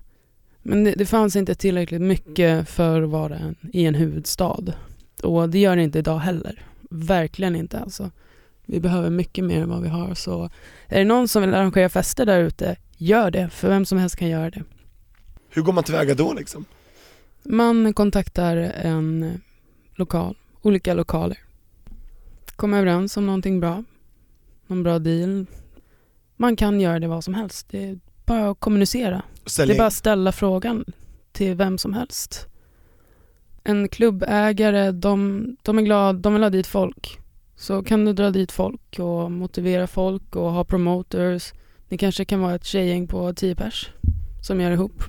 men 0.61 0.83
det, 0.83 0.91
det 0.91 1.05
fanns 1.05 1.35
inte 1.35 1.55
tillräckligt 1.55 2.01
mycket 2.01 2.69
för 2.69 3.01
att 3.01 3.09
vara 3.09 3.37
en, 3.37 3.55
i 3.73 3.85
en 3.85 3.95
huvudstad. 3.95 4.73
Och 5.23 5.49
det 5.49 5.59
gör 5.59 5.75
det 5.75 5.83
inte 5.83 5.99
idag 5.99 6.19
heller. 6.19 6.65
Verkligen 6.89 7.55
inte 7.55 7.79
alltså. 7.79 8.11
Vi 8.65 8.79
behöver 8.79 9.09
mycket 9.09 9.43
mer 9.43 9.61
än 9.61 9.69
vad 9.69 9.81
vi 9.81 9.89
har. 9.89 10.13
Så 10.13 10.49
är 10.87 10.99
det 10.99 11.05
någon 11.05 11.27
som 11.27 11.41
vill 11.41 11.53
arrangera 11.53 11.89
fester 11.89 12.25
där 12.25 12.39
ute, 12.39 12.75
gör 12.97 13.31
det. 13.31 13.49
För 13.49 13.69
vem 13.69 13.85
som 13.85 13.97
helst 13.97 14.15
kan 14.15 14.29
göra 14.29 14.49
det. 14.49 14.63
Hur 15.49 15.61
går 15.61 15.73
man 15.73 15.83
tillväga 15.83 16.15
då 16.15 16.33
liksom? 16.33 16.65
Man 17.43 17.93
kontaktar 17.93 18.57
en 18.57 19.41
lokal, 19.95 20.35
olika 20.61 20.93
lokaler. 20.93 21.37
Kommer 22.55 22.77
överens 22.77 23.17
om 23.17 23.25
någonting 23.25 23.59
bra. 23.59 23.83
Någon 24.67 24.83
bra 24.83 24.99
deal. 24.99 25.45
Man 26.41 26.55
kan 26.55 26.81
göra 26.81 26.99
det 26.99 27.07
vad 27.07 27.23
som 27.23 27.33
helst. 27.33 27.67
Det 27.69 27.83
är 27.89 27.99
bara 28.25 28.49
att 28.49 28.59
kommunicera. 28.59 29.21
Det 29.43 29.49
Sälja 29.49 29.75
är 29.75 29.77
bara 29.77 29.87
att 29.87 29.93
ställa 29.93 30.31
frågan 30.31 30.85
till 31.31 31.55
vem 31.55 31.77
som 31.77 31.93
helst. 31.93 32.47
En 33.63 33.89
klubbägare, 33.89 34.91
de, 34.91 35.45
de 35.63 35.77
är 35.77 35.81
glada, 35.81 36.19
de 36.19 36.33
vill 36.33 36.43
ha 36.43 36.49
dit 36.49 36.67
folk. 36.67 37.19
Så 37.55 37.83
kan 37.83 38.05
du 38.05 38.13
dra 38.13 38.29
dit 38.31 38.51
folk 38.51 38.99
och 38.99 39.31
motivera 39.31 39.87
folk 39.87 40.35
och 40.35 40.51
ha 40.51 40.63
promoters. 40.63 41.53
Det 41.89 41.97
kanske 41.97 42.25
kan 42.25 42.39
vara 42.39 42.55
ett 42.55 42.65
tjejgäng 42.65 43.07
på 43.07 43.33
10 43.33 43.55
pers 43.55 43.89
som 44.41 44.61
gör 44.61 44.71
ihop. 44.71 45.03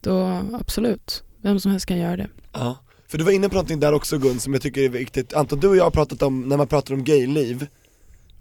Då 0.00 0.42
absolut, 0.52 1.22
vem 1.42 1.60
som 1.60 1.70
helst 1.70 1.86
kan 1.86 1.98
göra 1.98 2.16
det. 2.16 2.28
Ja, 2.52 2.76
för 3.06 3.18
du 3.18 3.24
var 3.24 3.32
inne 3.32 3.48
på 3.48 3.54
någonting 3.54 3.80
där 3.80 3.92
också 3.92 4.18
Gun 4.18 4.40
som 4.40 4.52
jag 4.52 4.62
tycker 4.62 4.80
är 4.80 4.88
viktigt, 4.88 5.34
Anton 5.34 5.60
du 5.60 5.68
och 5.68 5.76
jag 5.76 5.84
har 5.84 5.90
pratat 5.90 6.22
om, 6.22 6.48
när 6.48 6.56
man 6.56 6.66
pratar 6.66 6.94
om 6.94 7.04
gayliv 7.04 7.66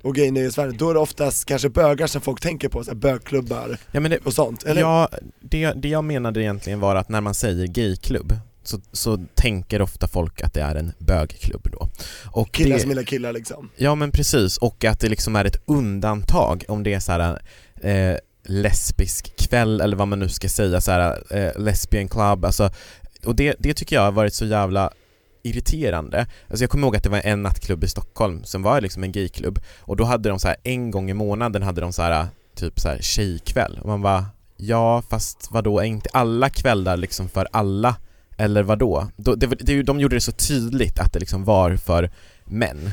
och 0.03 0.15
gaynöje 0.15 0.47
i 0.47 0.51
Sverige, 0.51 0.71
då 0.77 0.89
är 0.89 0.93
det 0.93 0.99
oftast 0.99 1.45
kanske 1.45 1.69
bögar 1.69 2.07
som 2.07 2.21
folk 2.21 2.41
tänker 2.41 2.69
på, 2.69 2.83
så 2.83 2.91
här, 2.91 2.95
bögklubbar 2.95 3.77
Ja, 3.91 3.99
det, 3.99 4.17
och 4.17 4.33
sånt, 4.33 4.63
eller? 4.63 4.81
Ja, 4.81 5.09
det, 5.41 5.71
det 5.71 5.89
jag 5.89 6.03
menade 6.03 6.41
egentligen 6.41 6.79
var 6.79 6.95
att 6.95 7.09
när 7.09 7.21
man 7.21 7.33
säger 7.33 7.67
gayklubb 7.67 8.33
så, 8.63 8.79
så 8.91 9.25
tänker 9.33 9.81
ofta 9.81 10.07
folk 10.07 10.41
att 10.41 10.53
det 10.53 10.61
är 10.61 10.75
en 10.75 10.93
bögklubb 10.97 11.67
då. 11.71 11.89
Och 12.31 12.51
Killar 12.51 12.75
det, 12.75 12.81
som 12.81 12.89
gillar 12.89 13.03
killar 13.03 13.33
liksom 13.33 13.69
Ja 13.75 13.95
men 13.95 14.11
precis, 14.11 14.57
och 14.57 14.85
att 14.85 14.99
det 14.99 15.09
liksom 15.09 15.35
är 15.35 15.45
ett 15.45 15.63
undantag 15.65 16.63
om 16.67 16.83
det 16.83 16.93
är 16.93 16.99
så 16.99 17.11
här 17.11 17.41
eh, 17.81 18.17
lesbisk 18.45 19.35
kväll 19.37 19.81
eller 19.81 19.97
vad 19.97 20.07
man 20.07 20.19
nu 20.19 20.29
ska 20.29 20.49
säga, 20.49 20.81
så 20.81 20.91
här, 20.91 21.23
eh, 21.29 21.61
lesbian 21.61 22.07
club, 22.07 22.45
alltså, 22.45 22.69
och 23.25 23.35
det, 23.35 23.55
det 23.59 23.73
tycker 23.73 23.95
jag 23.95 24.03
har 24.03 24.11
varit 24.11 24.33
så 24.33 24.45
jävla 24.45 24.91
irriterande. 25.43 26.27
Alltså 26.49 26.63
jag 26.63 26.69
kommer 26.69 26.87
ihåg 26.87 26.95
att 26.95 27.03
det 27.03 27.09
var 27.09 27.21
en 27.23 27.43
nattklubb 27.43 27.83
i 27.83 27.87
Stockholm 27.87 28.43
som 28.43 28.63
var 28.63 28.81
liksom 28.81 29.03
en 29.03 29.11
gayklubb 29.11 29.59
och 29.79 29.95
då 29.95 30.03
hade 30.03 30.29
de 30.29 30.39
så 30.39 30.47
här 30.47 30.57
en 30.63 30.91
gång 30.91 31.09
i 31.09 31.13
månaden 31.13 31.63
hade 31.63 31.81
de 31.81 31.93
så 31.93 32.01
här 32.01 32.27
typ 32.55 32.79
så 32.79 32.87
här 32.87 32.97
tjejkväll 33.01 33.79
och 33.81 33.87
man 33.87 34.01
bara 34.01 34.25
ja 34.57 35.01
fast 35.09 35.47
vadå, 35.51 35.79
är 35.79 35.83
inte 35.83 36.09
alla 36.13 36.49
kvällar 36.49 36.97
liksom 36.97 37.29
för 37.29 37.47
alla 37.51 37.95
eller 38.37 38.63
vadå? 38.63 39.07
Då, 39.15 39.35
det, 39.35 39.47
det, 39.47 39.83
de 39.83 39.99
gjorde 39.99 40.15
det 40.15 40.21
så 40.21 40.31
tydligt 40.31 40.99
att 40.99 41.13
det 41.13 41.19
liksom 41.19 41.43
var 41.43 41.75
för 41.75 42.11
män 42.45 42.89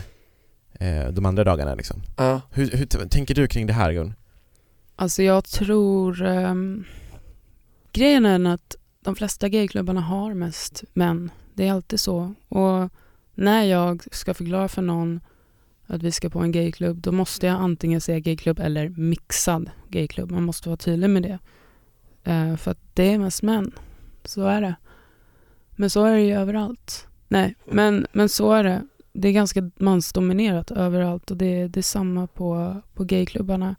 eh, 0.73 1.09
de 1.09 1.26
andra 1.26 1.45
dagarna 1.45 1.75
liksom. 1.75 2.02
Ja, 2.16 2.40
Hur, 2.50 2.71
hur 2.71 2.87
tänker 2.87 3.35
du 3.35 3.47
kring 3.47 3.66
det 3.66 3.73
här 3.73 3.92
Gun? 3.92 4.14
Alltså 4.97 5.23
jag 5.23 5.45
tror... 5.45 6.23
Um, 6.23 6.85
grejen 7.92 8.26
är 8.26 8.54
att 8.54 8.76
de 9.04 9.16
flesta 9.16 9.49
gayklubbarna 9.49 10.00
har 10.00 10.35
mest 10.35 10.85
män. 10.92 11.30
Det 11.61 11.69
är 11.69 11.73
alltid 11.73 12.00
så. 12.00 12.35
Och 12.49 12.88
när 13.35 13.62
jag 13.62 14.02
ska 14.12 14.35
förklara 14.35 14.69
för 14.69 14.83
någon 14.83 15.21
att 15.87 16.02
vi 16.02 16.12
ska 16.12 16.31
på 16.31 16.38
en 16.38 16.52
gayklubb, 16.52 16.97
då 16.97 17.12
måste 17.12 17.47
jag 17.47 17.61
antingen 17.61 18.00
säga 18.00 18.19
gayklubb 18.19 18.61
eller 18.61 18.88
mixad 18.88 19.71
gayklubb. 19.88 20.31
Man 20.31 20.43
måste 20.43 20.69
vara 20.69 20.76
tydlig 20.76 21.11
med 21.11 21.23
det. 21.23 21.38
Uh, 22.33 22.57
för 22.57 22.71
att 22.71 22.79
det 22.95 23.12
är 23.12 23.19
mest 23.19 23.43
män. 23.43 23.73
Så 24.25 24.47
är 24.47 24.61
det. 24.61 24.75
Men 25.71 25.90
så 25.90 26.05
är 26.05 26.14
det 26.14 26.23
ju 26.23 26.35
överallt. 26.35 27.07
Nej, 27.29 27.55
men, 27.64 28.07
men 28.12 28.29
så 28.29 28.52
är 28.52 28.64
det. 28.64 28.87
Det 29.12 29.29
är 29.29 29.33
ganska 29.33 29.71
mansdominerat 29.76 30.71
överallt 30.71 31.31
och 31.31 31.37
det, 31.37 31.69
det 31.69 31.81
är 31.81 31.83
samma 31.83 32.26
på, 32.26 32.76
på 32.95 33.05
gayklubbarna. 33.05 33.76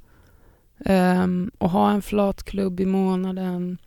Um, 0.85 1.51
och 1.57 1.69
ha 1.69 1.91
en 1.91 2.01
flatklubb 2.01 2.79
i 2.79 2.85
månaden, 2.85 3.77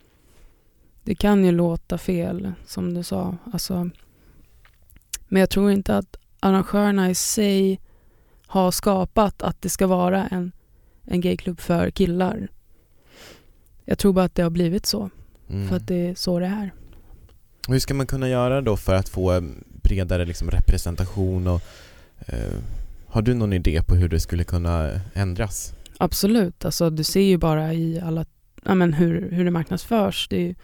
det 1.05 1.15
kan 1.15 1.45
ju 1.45 1.53
låta 1.53 1.99
fel 1.99 2.53
som 2.67 2.95
du 2.95 3.03
sa. 3.03 3.37
Alltså, 3.53 3.91
men 5.29 5.41
jag 5.41 5.51
tror 5.51 5.71
inte 5.71 5.97
att 5.97 6.17
arrangörerna 6.41 7.11
i 7.11 7.15
sig 7.15 7.81
har 8.47 8.71
skapat 8.71 9.43
att 9.43 9.63
det 9.63 9.69
ska 9.69 9.87
vara 9.87 10.27
en, 10.27 10.53
en 11.05 11.21
gayklubb 11.21 11.61
för 11.61 11.91
killar. 11.91 12.49
Jag 13.85 13.99
tror 13.99 14.13
bara 14.13 14.25
att 14.25 14.35
det 14.35 14.43
har 14.43 14.51
blivit 14.51 14.87
så, 14.87 15.11
Mm. 15.49 15.69
för 15.69 15.77
att 15.77 15.87
det 15.87 15.95
är 16.09 16.15
så 16.15 16.39
det 16.39 16.47
är. 16.47 16.73
Hur 17.69 17.79
ska 17.79 17.95
man 17.95 18.07
kunna 18.07 18.29
göra 18.29 18.61
då 18.61 18.77
för 18.77 18.95
att 18.95 19.09
få 19.09 19.31
en 19.31 19.65
bredare 19.83 20.25
liksom 20.25 20.51
representation 20.51 21.47
och 21.47 21.61
eh, 22.27 22.55
har 23.07 23.23
du 23.23 23.35
någon 23.35 23.53
idé 23.53 23.83
på 23.83 23.95
hur 23.95 24.09
det 24.09 24.21
skulle 24.21 24.45
kunna 24.45 25.01
ändras? 25.15 25.75
Absolut, 25.99 26.65
alltså 26.65 26.91
du 26.91 27.05
ser 27.05 27.21
ju 27.21 27.39
bara 27.39 27.73
i 27.75 28.01
alla, 28.01 28.25
ja, 28.65 28.75
men 28.75 28.93
hur, 28.93 29.31
hur 29.31 29.45
det 29.45 29.51
marknadsförs. 29.51 30.27
Det 30.31 30.37
är 30.37 30.41
ju 30.41 30.55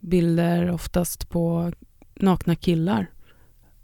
bilder 0.00 0.70
oftast 0.70 1.28
på 1.28 1.72
nakna 2.14 2.54
killar 2.54 3.06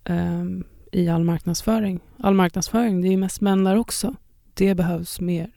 ehm, 0.05 0.65
i 0.93 1.09
all 1.09 1.25
marknadsföring. 1.25 2.01
All 2.19 2.35
marknadsföring, 2.35 3.03
det 3.03 3.09
är 3.09 3.11
ju 3.11 3.17
mest 3.17 3.41
män 3.41 3.65
där 3.65 3.77
också. 3.77 4.15
Det 4.55 4.75
behövs 4.75 5.21
mer 5.21 5.51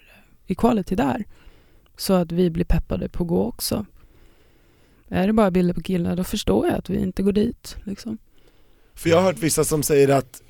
equality 0.47 0.95
där. 0.95 1.25
Så 1.97 2.13
att 2.13 2.31
vi 2.31 2.49
blir 2.49 2.65
peppade 2.65 3.09
på 3.09 3.23
att 3.23 3.29
gå 3.29 3.45
också. 3.45 3.85
Är 5.09 5.27
det 5.27 5.33
bara 5.33 5.51
bilder 5.51 5.73
på 5.73 5.81
killar, 5.81 6.15
då 6.15 6.23
förstår 6.23 6.67
jag 6.67 6.75
att 6.75 6.89
vi 6.89 6.97
inte 6.97 7.23
går 7.23 7.31
dit. 7.31 7.77
Liksom. 7.83 8.17
för 8.95 9.09
jag 9.09 9.17
har 9.17 9.23
hört 9.23 9.39
vissa 9.39 9.63
som 9.63 9.83
säger 9.83 10.09
att 10.09 10.41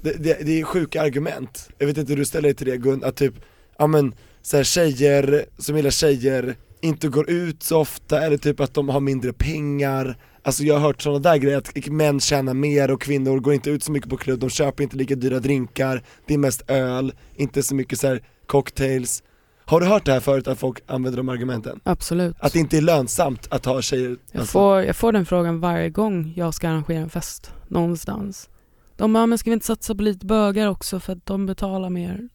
det, 0.00 0.12
det, 0.12 0.46
det 0.46 0.60
är 0.60 0.64
sjuka 0.64 1.02
argument, 1.02 1.70
jag 1.78 1.86
vet 1.86 1.98
inte 1.98 2.12
hur 2.12 2.18
du 2.18 2.24
ställer 2.24 2.48
dig 2.48 2.54
till 2.54 2.66
det 2.66 2.76
Gun, 2.76 3.04
att 3.04 3.16
typ, 3.16 3.34
ja 3.78 3.86
men 3.86 4.14
så 4.42 4.56
här, 4.56 4.64
tjejer 4.64 5.46
som 5.58 5.76
gillar 5.76 5.90
tjejer 5.90 6.56
inte 6.82 7.08
går 7.08 7.30
ut 7.30 7.62
så 7.62 7.78
ofta, 7.78 8.22
eller 8.22 8.36
typ 8.36 8.60
att 8.60 8.74
de 8.74 8.88
har 8.88 9.00
mindre 9.00 9.32
pengar 9.32 10.16
Alltså 10.44 10.64
jag 10.64 10.74
har 10.74 10.80
hört 10.80 11.02
sådana 11.02 11.18
där 11.18 11.36
grejer, 11.36 11.58
att 11.58 11.86
män 11.86 12.20
tjänar 12.20 12.54
mer 12.54 12.90
och 12.90 13.02
kvinnor 13.02 13.40
går 13.40 13.54
inte 13.54 13.70
ut 13.70 13.82
så 13.82 13.92
mycket 13.92 14.10
på 14.10 14.16
klubb, 14.16 14.40
de 14.40 14.50
köper 14.50 14.82
inte 14.82 14.96
lika 14.96 15.14
dyra 15.14 15.40
drinkar, 15.40 16.02
det 16.26 16.34
är 16.34 16.38
mest 16.38 16.70
öl, 16.70 17.12
inte 17.34 17.62
så 17.62 17.74
mycket 17.74 18.00
så 18.00 18.18
cocktails 18.46 19.22
Har 19.64 19.80
du 19.80 19.86
hört 19.86 20.06
det 20.06 20.12
här 20.12 20.20
förut, 20.20 20.48
att 20.48 20.58
folk 20.58 20.78
använder 20.86 21.16
de 21.16 21.28
argumenten? 21.28 21.80
Absolut. 21.84 22.36
Att 22.38 22.52
det 22.52 22.58
inte 22.58 22.76
är 22.76 22.80
lönsamt 22.80 23.46
att 23.50 23.64
ha 23.64 23.82
tjejer? 23.82 24.16
Jag, 24.32 24.40
alltså- 24.40 24.52
får, 24.52 24.82
jag 24.82 24.96
får 24.96 25.12
den 25.12 25.26
frågan 25.26 25.60
varje 25.60 25.90
gång 25.90 26.32
jag 26.36 26.54
ska 26.54 26.68
arrangera 26.68 26.98
en 26.98 27.10
fest 27.10 27.52
någonstans. 27.68 28.48
De 28.96 29.02
De 29.02 29.12
bara, 29.12 29.26
men 29.26 29.38
ska 29.38 29.50
vi 29.50 29.54
inte 29.54 29.66
satsa 29.66 29.94
på 29.94 30.02
lite 30.02 30.26
bögar 30.26 30.68
också 30.68 31.00
för 31.00 31.12
att 31.12 31.26
de 31.26 31.46
betalar 31.46 31.90
mer? 31.90 32.28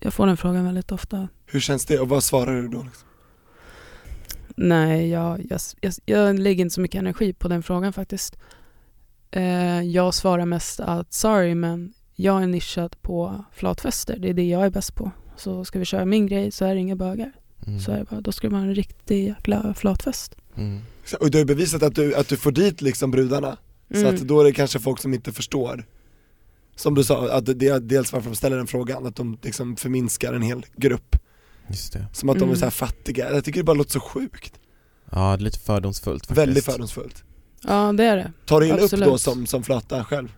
Jag 0.00 0.14
får 0.14 0.26
den 0.26 0.36
frågan 0.36 0.64
väldigt 0.64 0.92
ofta. 0.92 1.28
Hur 1.46 1.60
känns 1.60 1.86
det 1.86 1.98
och 1.98 2.08
vad 2.08 2.24
svarar 2.24 2.62
du 2.62 2.68
då? 2.68 2.82
Liksom? 2.82 3.07
Nej, 4.60 5.08
jag, 5.08 5.46
jag, 5.50 5.60
jag, 5.80 5.92
jag 6.06 6.38
lägger 6.38 6.64
inte 6.64 6.74
så 6.74 6.80
mycket 6.80 6.98
energi 6.98 7.32
på 7.32 7.48
den 7.48 7.62
frågan 7.62 7.92
faktiskt. 7.92 8.36
Eh, 9.30 9.82
jag 9.82 10.14
svarar 10.14 10.44
mest 10.46 10.80
att 10.80 11.12
sorry 11.12 11.54
men 11.54 11.92
jag 12.14 12.42
är 12.42 12.46
nischad 12.46 12.96
på 13.02 13.44
flatfester, 13.52 14.18
det 14.18 14.28
är 14.28 14.34
det 14.34 14.48
jag 14.48 14.66
är 14.66 14.70
bäst 14.70 14.94
på. 14.94 15.10
Så 15.36 15.64
ska 15.64 15.78
vi 15.78 15.84
köra 15.84 16.04
min 16.04 16.26
grej 16.26 16.50
så 16.50 16.64
är 16.64 16.74
det 16.74 16.80
inga 16.80 16.96
bögar. 16.96 17.32
Mm. 17.66 17.80
Så 17.80 17.92
är 17.92 17.98
det 17.98 18.04
bara, 18.04 18.20
då 18.20 18.32
ska 18.32 18.48
det 18.48 18.52
vara 18.52 18.62
en 18.62 18.74
riktig 18.74 19.24
jäkla 19.24 19.74
flatfest. 19.74 20.36
Mm. 20.56 20.80
Så- 21.04 21.16
Och 21.16 21.30
du 21.30 21.38
har 21.38 21.44
bevisat 21.44 21.82
att 21.82 21.94
du, 21.94 22.14
att 22.14 22.28
du 22.28 22.36
får 22.36 22.52
dit 22.52 22.80
liksom 22.82 23.10
brudarna, 23.10 23.56
så 23.90 23.96
Mm. 24.00 24.14
att 24.14 24.20
då 24.20 24.40
är 24.40 24.44
det 24.44 24.52
kanske 24.52 24.78
folk 24.78 25.00
som 25.00 25.14
inte 25.14 25.32
förstår 25.32 25.84
Som 26.76 26.94
du 26.94 27.04
sa, 27.04 27.30
att 27.32 27.46
det 27.58 27.66
är 27.68 27.80
dels 27.80 28.12
varför 28.12 28.30
de 28.30 28.36
ställer 28.36 28.56
den 28.56 28.66
frågan, 28.66 29.06
att 29.06 29.16
de 29.16 29.38
liksom 29.42 29.76
förminskar 29.76 30.32
en 30.32 30.42
hel 30.42 30.66
grupp 30.76 31.16
Just 31.68 31.92
det. 31.92 32.06
Som 32.12 32.28
att 32.28 32.36
de 32.38 32.42
är 32.42 32.46
Mm. 32.46 32.56
så 32.56 32.64
här 32.64 32.70
fattiga, 32.70 33.32
jag 33.32 33.44
tycker 33.44 33.60
det 33.60 33.64
bara 33.64 33.76
låter 33.76 33.90
så 33.90 34.00
sjukt 34.00 34.60
Ja, 35.10 35.18
det 35.36 35.42
är 35.42 35.44
lite 35.44 35.58
fördomsfullt 35.58 36.26
faktiskt. 36.26 36.38
Väldigt 36.48 36.64
fördomsfullt 36.64 37.24
Ja, 37.62 37.92
det 37.92 38.04
är 38.04 38.16
det. 38.16 38.32
Tar 38.46 38.60
du 38.60 38.66
illa 38.66 38.76
upp 38.76 38.82
Absolut. 38.82 39.08
då 39.08 39.18
som, 39.18 39.46
som 39.46 39.62
flata 39.62 40.04
själv? 40.04 40.34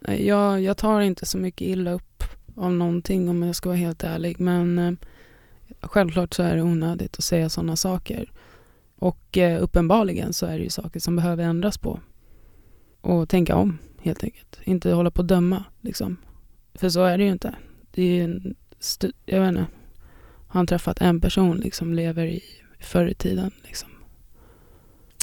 Nej, 0.00 0.26
Jag, 0.26 0.62
jag 0.62 0.76
tar 0.76 1.00
inte 1.00 1.26
så 1.26 1.38
mycket 1.38 1.60
illa 1.68 1.90
upp 1.92 2.24
av 2.56 2.72
någonting 2.72 3.28
om 3.28 3.42
jag 3.42 3.56
ska 3.56 3.68
vara 3.68 3.76
helt 3.78 4.04
ärlig. 4.04 4.40
Men 4.40 4.78
eh, 4.78 4.92
självklart 5.80 6.34
så 6.34 6.42
är 6.42 6.56
det 6.56 6.62
onödigt 6.62 7.18
att 7.18 7.24
säga 7.24 7.48
sådana 7.48 7.76
saker. 7.76 8.32
Och 8.96 9.38
eh, 9.38 9.62
uppenbarligen 9.62 10.32
så 10.32 10.46
är 10.46 10.58
det 10.58 10.64
ju 10.64 10.70
saker 10.70 11.00
som 11.00 11.16
behöver 11.16 11.44
ändras 11.44 11.78
på. 11.78 12.00
Och 13.00 13.28
tänka 13.28 13.56
om 13.56 13.78
helt 14.02 14.24
enkelt. 14.24 14.58
Inte 14.64 14.90
hålla 14.92 15.10
på 15.10 15.22
att 15.22 15.28
döma 15.28 15.64
liksom. 15.80 16.16
För 16.74 16.88
så 16.88 17.04
är 17.04 17.18
det 17.18 17.24
ju 17.24 17.30
inte. 17.32 17.54
Det 17.90 18.02
är 18.02 18.06
ju 18.06 18.24
en 18.24 18.54
jag 19.26 19.40
vet 19.40 19.48
inte. 19.48 19.66
Han 20.48 20.66
träffat 20.66 21.00
en 21.00 21.20
person 21.20 21.56
liksom 21.56 21.94
lever 21.94 22.26
i 22.26 22.42
förr 22.80 23.06
i 23.06 23.14
tiden 23.14 23.50
liksom. 23.62 23.88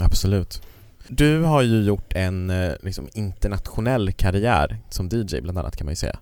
Absolut. 0.01 0.62
Du 1.08 1.41
har 1.41 1.62
ju 1.62 1.84
gjort 1.84 2.13
en 2.15 2.50
eh, 2.50 2.74
liksom, 2.82 3.08
internationell 3.13 4.12
karriär 4.12 4.77
som 4.89 5.10
DJ 5.10 5.41
bland 5.41 5.58
annat 5.58 5.75
kan 5.75 5.86
man 5.86 5.91
ju 5.91 5.96
säga. 5.96 6.20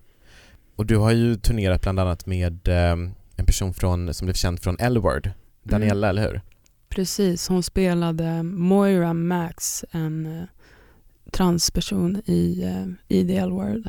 Och 0.76 0.86
du 0.86 0.96
har 0.96 1.12
ju 1.12 1.34
turnerat 1.36 1.82
bland 1.82 2.00
annat 2.00 2.26
med 2.26 2.68
eh, 2.68 2.96
en 3.36 3.46
person 3.46 3.74
från, 3.74 4.14
som 4.14 4.26
blev 4.26 4.34
känd 4.34 4.60
från 4.60 4.76
L-Word, 4.78 5.30
Daniela, 5.62 6.08
eller 6.08 6.22
hur? 6.22 6.40
Precis, 6.88 7.48
hon 7.48 7.62
spelade 7.62 8.42
Moira 8.42 9.12
Max, 9.14 9.84
en 9.90 10.26
eh, 10.26 10.44
transperson 11.30 12.22
i 12.24 12.62
eh, 12.64 13.16
Ideal 13.18 13.52
World. 13.52 13.88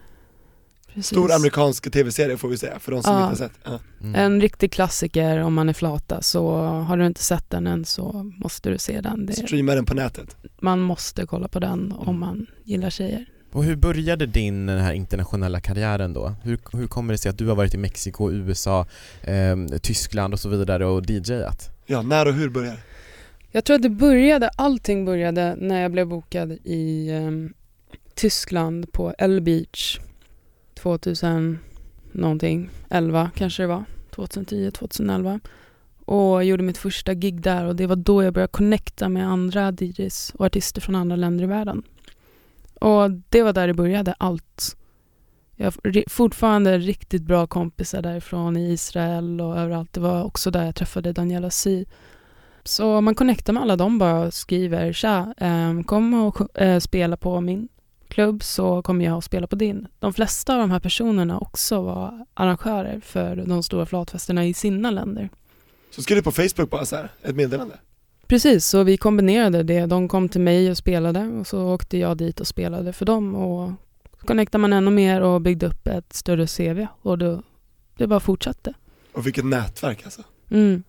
Precis. 0.93 1.07
Stor 1.07 1.31
amerikansk 1.31 1.91
tv-serie 1.91 2.37
får 2.37 2.49
vi 2.49 2.57
säga, 2.57 2.79
för 2.79 2.91
de 2.91 3.03
som 3.03 3.13
Ja. 3.13 3.19
inte 3.19 3.43
har 3.43 3.49
sett 3.49 3.59
ja. 3.63 3.79
Mm. 4.01 4.15
En 4.15 4.41
riktig 4.41 4.71
klassiker 4.71 5.37
om 5.39 5.53
man 5.53 5.69
är 5.69 5.73
flata, 5.73 6.21
så 6.21 6.55
har 6.61 6.97
du 6.97 7.05
inte 7.05 7.23
sett 7.23 7.49
den 7.49 7.67
än 7.67 7.85
så 7.85 8.31
måste 8.37 8.69
du 8.69 8.77
se 8.77 9.01
den. 9.01 9.25
Det, 9.25 9.33
Streama 9.33 9.75
den 9.75 9.85
på 9.85 9.93
nätet 9.93 10.35
man 10.61 10.79
måste 10.79 11.25
kolla 11.25 11.47
på 11.47 11.59
den 11.59 11.91
om 11.91 12.19
man 12.19 12.47
gillar 12.63 12.89
tjejer. 12.89 13.25
Och 13.51 13.63
hur 13.63 13.75
började 13.75 14.25
din 14.25 14.65
den 14.65 14.79
här 14.79 14.93
internationella 14.93 15.59
karriären 15.59 16.13
då? 16.13 16.35
Hur, 16.43 16.59
hur 16.73 16.87
kommer 16.87 17.13
det 17.13 17.17
sig 17.17 17.29
att 17.29 17.37
du 17.37 17.47
har 17.47 17.55
varit 17.55 17.73
i 17.73 17.77
Mexiko, 17.77 18.31
USA, 18.31 18.85
eh, 19.21 19.77
Tyskland 19.81 20.33
och 20.33 20.39
så 20.39 20.49
vidare 20.49 20.85
och 20.85 21.09
DJat? 21.09 21.69
Ja, 21.85 22.01
när 22.01 22.27
och 22.27 22.33
hur 22.33 22.49
börjar 22.49 22.71
det? 22.71 22.79
Jag 23.51 23.65
tror 23.65 23.75
att 23.75 23.81
det 23.81 23.89
började, 23.89 24.49
allting 24.55 25.05
började 25.05 25.55
när 25.59 25.81
jag 25.81 25.91
blev 25.91 26.07
bokad 26.07 26.51
i 26.51 27.09
ehm, 27.11 27.53
Tyskland 28.15 28.91
på 28.93 29.13
L 29.17 29.41
Beach 29.41 29.99
2000 30.81 31.59
någonting, 32.11 32.69
11 32.89 33.31
kanske 33.35 33.63
det 33.63 33.67
var, 33.67 33.83
2010, 34.09 34.71
2011 34.71 35.39
och 36.05 36.43
gjorde 36.43 36.63
mitt 36.63 36.77
första 36.77 37.13
gig 37.13 37.41
där 37.41 37.65
och 37.65 37.75
det 37.75 37.87
var 37.87 37.95
då 37.95 38.23
jag 38.23 38.33
började 38.33 38.51
connecta 38.51 39.09
med 39.09 39.27
andra 39.27 39.71
DJs 39.71 40.33
och 40.35 40.45
artister 40.45 40.81
från 40.81 40.95
andra 40.95 41.15
länder 41.15 41.43
i 41.43 41.47
världen. 41.47 41.83
Och 42.73 43.11
det 43.29 43.43
var 43.43 43.53
där 43.53 43.67
det 43.67 43.73
började, 43.73 44.15
allt. 44.17 44.77
Jag 45.55 45.65
har 45.65 46.09
fortfarande 46.09 46.77
riktigt 46.77 47.23
bra 47.23 47.47
kompisar 47.47 48.01
därifrån 48.01 48.57
i 48.57 48.71
Israel 48.71 49.41
och 49.41 49.57
överallt. 49.57 49.93
Det 49.93 49.99
var 49.99 50.23
också 50.23 50.51
där 50.51 50.65
jag 50.65 50.75
träffade 50.75 51.13
Daniela 51.13 51.49
Si. 51.49 51.85
Så 52.63 53.01
man 53.01 53.15
connectar 53.15 53.53
med 53.53 53.63
alla 53.63 53.75
dem 53.75 53.99
bara 53.99 54.19
och 54.19 54.33
skriver 54.33 54.93
tja, 54.93 55.33
ehm, 55.37 55.83
kom 55.83 56.13
och 56.13 56.59
eh, 56.61 56.79
spela 56.79 57.17
på 57.17 57.41
min 57.41 57.67
klubb 58.11 58.43
så 58.43 58.81
kommer 58.81 59.05
jag 59.05 59.17
att 59.17 59.23
spela 59.23 59.47
på 59.47 59.55
din. 59.55 59.87
De 59.99 60.13
flesta 60.13 60.53
av 60.53 60.59
de 60.59 60.71
här 60.71 60.79
personerna 60.79 61.39
också 61.39 61.81
var 61.81 62.25
arrangörer 62.33 62.99
för 62.99 63.35
de 63.35 63.63
stora 63.63 63.85
flatfesterna 63.85 64.45
i 64.45 64.53
sina 64.53 64.91
länder. 64.91 65.29
Så 65.91 66.01
skrev 66.01 66.15
du 66.17 66.23
på 66.23 66.31
Facebook 66.31 66.69
bara 66.69 66.85
så 66.85 66.95
här, 66.95 67.09
ett 67.23 67.35
meddelande 67.35 67.75
Precis, 68.27 68.65
så 68.65 68.83
vi 68.83 68.97
kombinerade 68.97 69.63
det. 69.63 69.85
De 69.85 70.07
kom 70.07 70.29
till 70.29 70.41
mig 70.41 70.71
och 70.71 70.77
spelade 70.77 71.27
och 71.27 71.47
så 71.47 71.73
åkte 71.73 71.97
jag 71.97 72.17
dit 72.17 72.39
och 72.39 72.47
spelade 72.47 72.93
för 72.93 73.05
dem 73.05 73.35
och 73.35 73.71
connectade 74.19 74.61
man 74.61 74.73
ännu 74.73 74.91
mer 74.91 75.21
och 75.21 75.41
byggde 75.41 75.65
upp 75.65 75.87
ett 75.87 76.13
större 76.13 76.47
CV 76.47 76.87
och 77.01 77.17
då, 77.17 77.43
det 77.97 78.07
bara 78.07 78.19
fortsatte. 78.19 78.73
Och 79.13 79.27
vilket 79.27 79.45
nätverk 79.45 80.01
alltså 80.03 80.23
Mm. 80.49 80.83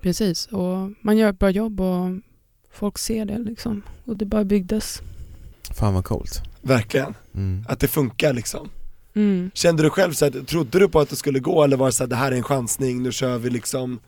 Precis, 0.00 0.46
och 0.46 0.92
man 1.00 1.16
gör 1.16 1.30
ett 1.30 1.38
bra 1.38 1.50
jobb 1.50 1.80
och 1.80 2.10
folk 2.70 2.98
ser 2.98 3.24
det 3.24 3.38
liksom 3.38 3.82
och 4.04 4.16
det 4.16 4.24
bara 4.24 4.44
byggdes. 4.44 5.02
Fan 5.74 5.94
vad 5.94 6.04
coolt. 6.04 6.42
Verkligen, 6.62 7.14
Mm. 7.34 7.64
att 7.68 7.80
det 7.80 7.88
funkar 7.88 8.32
liksom 8.32 8.68
Mm. 9.14 9.50
Kände 9.54 9.82
du 9.82 9.90
själv 9.90 10.12
så 10.12 10.24
här, 10.24 10.30
trodde 10.44 10.78
du 10.78 10.88
på 10.88 11.00
att 11.00 11.10
det 11.10 11.16
skulle 11.16 11.38
gå 11.38 11.64
eller 11.64 11.76
var 11.76 11.86
det 11.86 11.92
så 11.92 12.02
här, 12.02 12.08
det 12.08 12.16
här 12.16 12.32
är 12.32 12.36
en 12.36 12.42
chansning, 12.42 13.02
nu 13.02 13.12
kör 13.12 13.38
vi 13.38 13.50
liksom? 13.50 14.00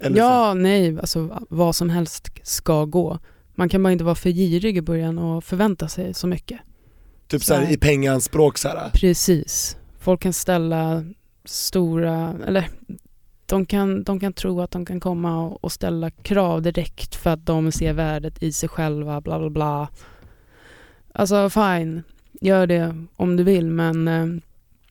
Eller 0.00 0.16
Ja, 0.18 0.54
nej, 0.54 0.98
alltså 1.00 1.40
vad 1.48 1.76
som 1.76 1.90
helst 1.90 2.28
ska 2.42 2.84
gå. 2.84 3.18
Man 3.54 3.68
kan 3.68 3.82
bara 3.82 3.92
inte 3.92 4.04
vara 4.04 4.14
för 4.14 4.30
girig 4.30 4.76
i 4.76 4.82
början 4.82 5.18
och 5.18 5.44
förvänta 5.44 5.88
sig 5.88 6.14
så 6.14 6.26
mycket. 6.26 6.60
typ 7.28 7.44
så 7.44 7.54
här, 7.54 7.60
så 7.60 7.66
här. 7.66 7.74
i 7.74 7.78
pengaanspråk 7.78 8.58
så 8.58 8.68
här. 8.68 8.90
Precis. 8.94 9.76
Folk 10.00 10.20
kan 10.22 10.32
ställa 10.32 11.04
stora, 11.44 12.34
eller 12.46 12.68
de 13.46 13.66
kan, 13.66 14.04
de 14.04 14.20
kan 14.20 14.32
tro 14.32 14.60
att 14.60 14.70
de 14.70 14.86
kan 14.86 15.00
komma 15.00 15.44
och, 15.46 15.64
och 15.64 15.72
ställa 15.72 16.10
krav 16.10 16.62
direkt 16.62 17.14
för 17.14 17.30
att 17.30 17.46
de 17.46 17.72
ser 17.72 17.92
värdet 17.92 18.42
i 18.42 18.52
sig 18.52 18.68
själva, 18.68 19.20
bla 19.20 19.38
bla 19.38 19.50
bla. 19.50 19.88
Alltså 21.18 21.50
fine, 21.50 22.02
gör 22.40 22.66
det 22.66 23.04
om 23.16 23.36
du 23.36 23.44
vill 23.44 23.70
men 23.70 24.08
eh, 24.08 24.26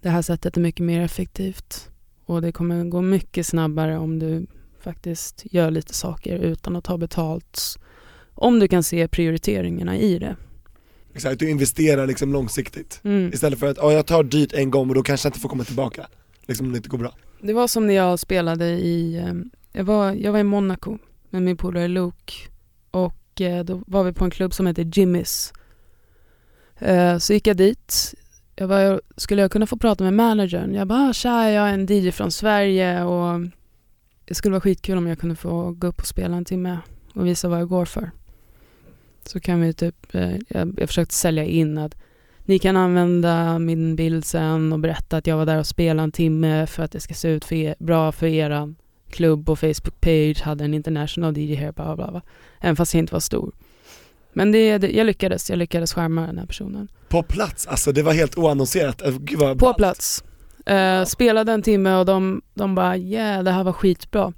det 0.02 0.10
här 0.10 0.22
sättet 0.22 0.58
är 0.58 0.62
mycket 0.62 0.86
mer 0.86 1.02
effektivt 1.02 1.90
och 2.26 2.42
det 2.42 2.52
kommer 2.52 2.84
gå 2.84 3.02
mycket 3.02 3.48
snabbare 3.48 3.98
om 3.98 4.20
du 4.20 4.48
faktiskt 4.80 5.44
gör 5.52 5.72
lite 5.72 5.94
saker 5.94 6.38
utan 6.38 6.76
att 6.76 6.84
ta 6.84 6.98
betalt. 6.98 7.80
Om 8.34 8.60
du 8.60 8.68
kan 8.68 8.84
se 8.84 9.08
prioriteringarna 9.08 9.98
i 9.98 10.20
det. 10.20 10.36
Exakt, 11.14 11.40
du 11.40 11.50
investerar 11.50 12.08
liksom 12.08 12.34
långsiktigt 12.34 13.00
Mm. 13.04 13.34
Istället 13.34 13.60
för 13.60 13.68
att, 13.68 13.78
ja 13.78 13.92
jag 13.92 14.06
tar 14.06 14.24
dyrt 14.24 14.54
en 14.54 14.72
gång 14.72 14.90
och 14.90 14.96
då 14.96 15.04
kanske 15.04 15.28
jag 15.28 15.30
inte 15.30 15.40
får 15.40 15.50
komma 15.50 15.64
tillbaka 15.64 16.08
Liksom 16.48 16.66
om 16.66 16.72
det 16.72 16.78
inte 16.78 16.90
går 16.90 16.98
bra 16.98 17.14
Det 17.42 17.54
var 17.54 17.68
som 17.68 17.88
när 17.88 17.94
jag 17.94 18.20
spelade 18.20 18.66
i, 18.66 19.16
eh, 19.18 19.34
jag 19.72 19.84
var, 19.84 20.14
jag 20.14 20.32
var 20.32 20.40
i 20.40 20.44
Monaco 20.44 20.98
med 21.30 21.42
min 21.42 21.58
polare 21.58 21.88
Luke 21.88 22.34
och 22.92 23.42
eh, 23.42 23.66
då 23.66 23.84
var 23.88 24.04
vi 24.04 24.14
på 24.14 24.26
en 24.26 24.32
klubb 24.32 24.54
som 24.54 24.68
heter 24.68 24.92
Jimmys. 24.94 25.54
Eh, 26.80 27.18
så 27.18 27.34
gick 27.34 27.48
jag 27.48 27.58
dit, 27.58 28.16
jag 28.56 28.70
bara, 28.70 29.00
skulle 29.18 29.42
jag 29.42 29.52
kunna 29.52 29.68
få 29.68 29.78
prata 29.78 30.04
med 30.04 30.14
managern? 30.14 30.74
Jag 30.74 30.88
bara, 30.88 31.10
ah, 31.10 31.14
tja 31.14 31.52
jag 31.52 31.70
är 31.70 31.74
en 31.74 31.86
DJ 31.86 32.12
från 32.12 32.32
Sverige 32.32 33.04
och 33.04 33.42
det 34.26 34.34
skulle 34.34 34.52
vara 34.52 34.62
skitkul 34.62 34.98
om 34.98 35.08
jag 35.08 35.20
kunde 35.20 35.36
få 35.36 35.72
gå 35.72 35.88
upp 35.88 36.00
och 36.00 36.08
spela 36.08 36.38
en 36.38 36.46
timme 36.46 36.80
och 37.14 37.28
visa 37.28 37.48
vad 37.48 37.60
jag 37.60 37.70
går 37.70 37.86
för. 37.86 38.12
Så 39.26 39.40
kan 39.40 39.62
vi 39.62 39.74
typ, 39.74 40.16
eh, 40.16 40.36
jag, 40.50 40.80
jag 40.80 40.90
försökte 40.90 41.16
sälja 41.16 41.44
in 41.44 41.78
att 41.78 41.96
ni 42.48 42.60
kan 42.60 42.78
använda 42.78 43.60
min 43.60 43.96
bild 43.96 44.26
sen 44.26 44.74
och 44.74 44.80
berätta 44.80 45.18
att 45.18 45.28
jag 45.28 45.38
var 45.38 45.46
där 45.46 45.60
och 45.60 45.68
spelade 45.68 46.04
en 46.04 46.12
timme 46.12 46.68
för 46.68 46.84
att 46.84 46.92
det 46.92 47.00
ska 47.00 47.14
se 47.14 47.30
ut 47.30 47.46
för 47.46 47.56
er, 47.56 47.76
bra 47.80 48.12
för 48.12 48.28
er 48.28 48.74
klubb 49.10 49.50
och 49.50 49.60
Facebook-page, 49.60 50.42
hade 50.42 50.66
en 50.66 50.74
international 50.74 51.38
DJ 51.38 51.56
här, 51.56 51.72
bla 51.72 51.96
bla 51.96 52.12
bla. 52.12 52.22
Även 52.60 52.76
fast 52.76 52.94
jag 52.94 53.02
inte 53.02 53.14
var 53.14 53.20
stor. 53.20 53.52
Men 54.38 54.52
det, 54.52 54.78
det, 54.78 54.92
jag 54.92 55.06
lyckades, 55.08 55.50
jag 55.50 55.60
lyckades 55.60 55.94
skärma 55.94 56.22
den 56.28 56.38
här 56.38 56.46
personen. 56.46 56.88
På 57.10 57.24
plats, 57.24 57.68
alltså 57.68 57.92
det 57.92 58.04
var 58.04 58.14
helt 58.14 58.38
oannonserat, 58.38 59.02
Äh, 59.02 59.18
gud 59.20 59.40
vad 59.40 59.60
På 59.60 59.74
plats. 59.74 60.24
Eh, 60.66 61.04
spelade 61.06 61.52
en 61.52 61.62
timme 61.62 61.96
och 61.96 62.06
de, 62.06 62.42
de 62.54 62.76
bara 62.76 62.98
yeah 62.98 63.44
det 63.44 63.52
här 63.52 63.64
var 63.64 63.74
skitbra. 63.74 64.34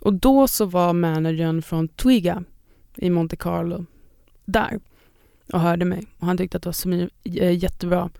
Och 0.00 0.14
då 0.14 0.48
så 0.48 0.64
var 0.64 0.92
managern 0.92 1.62
från 1.62 1.88
Twiga 1.88 2.44
i 2.96 3.10
Monte 3.10 3.36
Carlo 3.36 3.86
där 4.44 4.80
och 5.52 5.60
hörde 5.60 5.84
mig 5.84 6.02
och 6.18 6.26
han 6.26 6.36
tyckte 6.36 6.56
att 6.56 6.62
det 6.62 6.68
var 6.68 6.72
smy- 6.72 7.10
eh, 7.24 7.50
jättebra. 7.62 8.10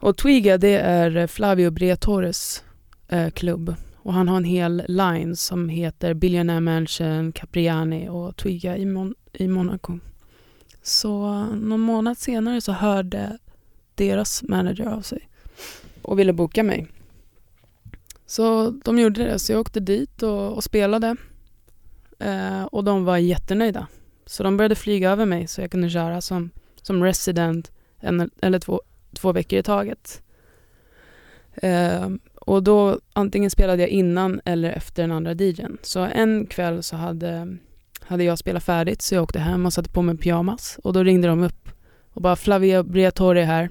Och 0.00 0.16
Twiga 0.16 0.58
det 0.58 0.74
är 0.78 1.26
Flavio 1.26 1.70
Briatores 1.70 2.64
eh, 3.08 3.30
klubb 3.30 3.74
och 3.96 4.12
han 4.14 4.28
har 4.28 4.36
en 4.36 4.44
hel 4.44 4.82
line 4.88 5.36
som 5.36 5.68
heter 5.68 6.14
Billionaire 6.14 6.60
Mansion, 6.60 7.32
Capriani 7.32 8.08
och 8.08 8.36
Twiga 8.36 8.76
i, 8.76 8.84
Mon- 8.84 9.14
i 9.32 9.48
Monaco. 9.48 9.98
Så 10.88 11.44
någon 11.44 11.80
månad 11.80 12.18
senare 12.18 12.60
så 12.60 12.72
hörde 12.72 13.38
deras 13.94 14.42
manager 14.42 14.86
av 14.86 15.00
sig 15.00 15.28
och 16.02 16.18
ville 16.18 16.32
boka 16.32 16.62
mig. 16.62 16.86
Så 18.26 18.70
de 18.70 18.98
gjorde 18.98 19.24
det, 19.24 19.38
så 19.38 19.52
jag 19.52 19.60
åkte 19.60 19.80
dit 19.80 20.22
och, 20.22 20.52
och 20.52 20.64
spelade. 20.64 21.16
Eh, 22.18 22.62
och 22.62 22.84
de 22.84 23.04
var 23.04 23.16
jättenöjda. 23.16 23.86
Så 24.26 24.42
de 24.42 24.56
började 24.56 24.74
flyga 24.74 25.10
över 25.10 25.26
mig 25.26 25.46
så 25.46 25.60
jag 25.60 25.70
kunde 25.70 25.90
köra 25.90 26.20
som, 26.20 26.50
som 26.82 27.04
resident 27.04 27.72
en 28.00 28.30
eller 28.40 28.58
två, 28.58 28.82
två 29.12 29.32
veckor 29.32 29.58
i 29.58 29.62
taget. 29.62 30.22
Eh, 31.54 32.08
och 32.34 32.62
då 32.62 33.00
antingen 33.12 33.50
spelade 33.50 33.82
jag 33.82 33.90
innan 33.90 34.40
eller 34.44 34.72
efter 34.72 35.02
den 35.02 35.12
andra 35.12 35.32
DJn. 35.32 35.78
Så 35.82 36.00
en 36.00 36.46
kväll 36.46 36.82
så 36.82 36.96
hade, 36.96 37.56
hade 38.08 38.24
jag 38.24 38.38
spelat 38.38 38.64
färdigt 38.64 39.02
så 39.02 39.14
jag 39.14 39.22
åkte 39.22 39.38
hem 39.38 39.66
och 39.66 39.72
satte 39.72 39.90
på 39.90 40.02
mig 40.02 40.16
pyjamas 40.16 40.78
och 40.84 40.92
då 40.92 41.02
ringde 41.02 41.28
de 41.28 41.42
upp 41.42 41.68
och 42.10 42.22
bara 42.22 42.36
Flavia 42.36 42.82
Briatore 42.82 43.42
är 43.42 43.46
här. 43.46 43.70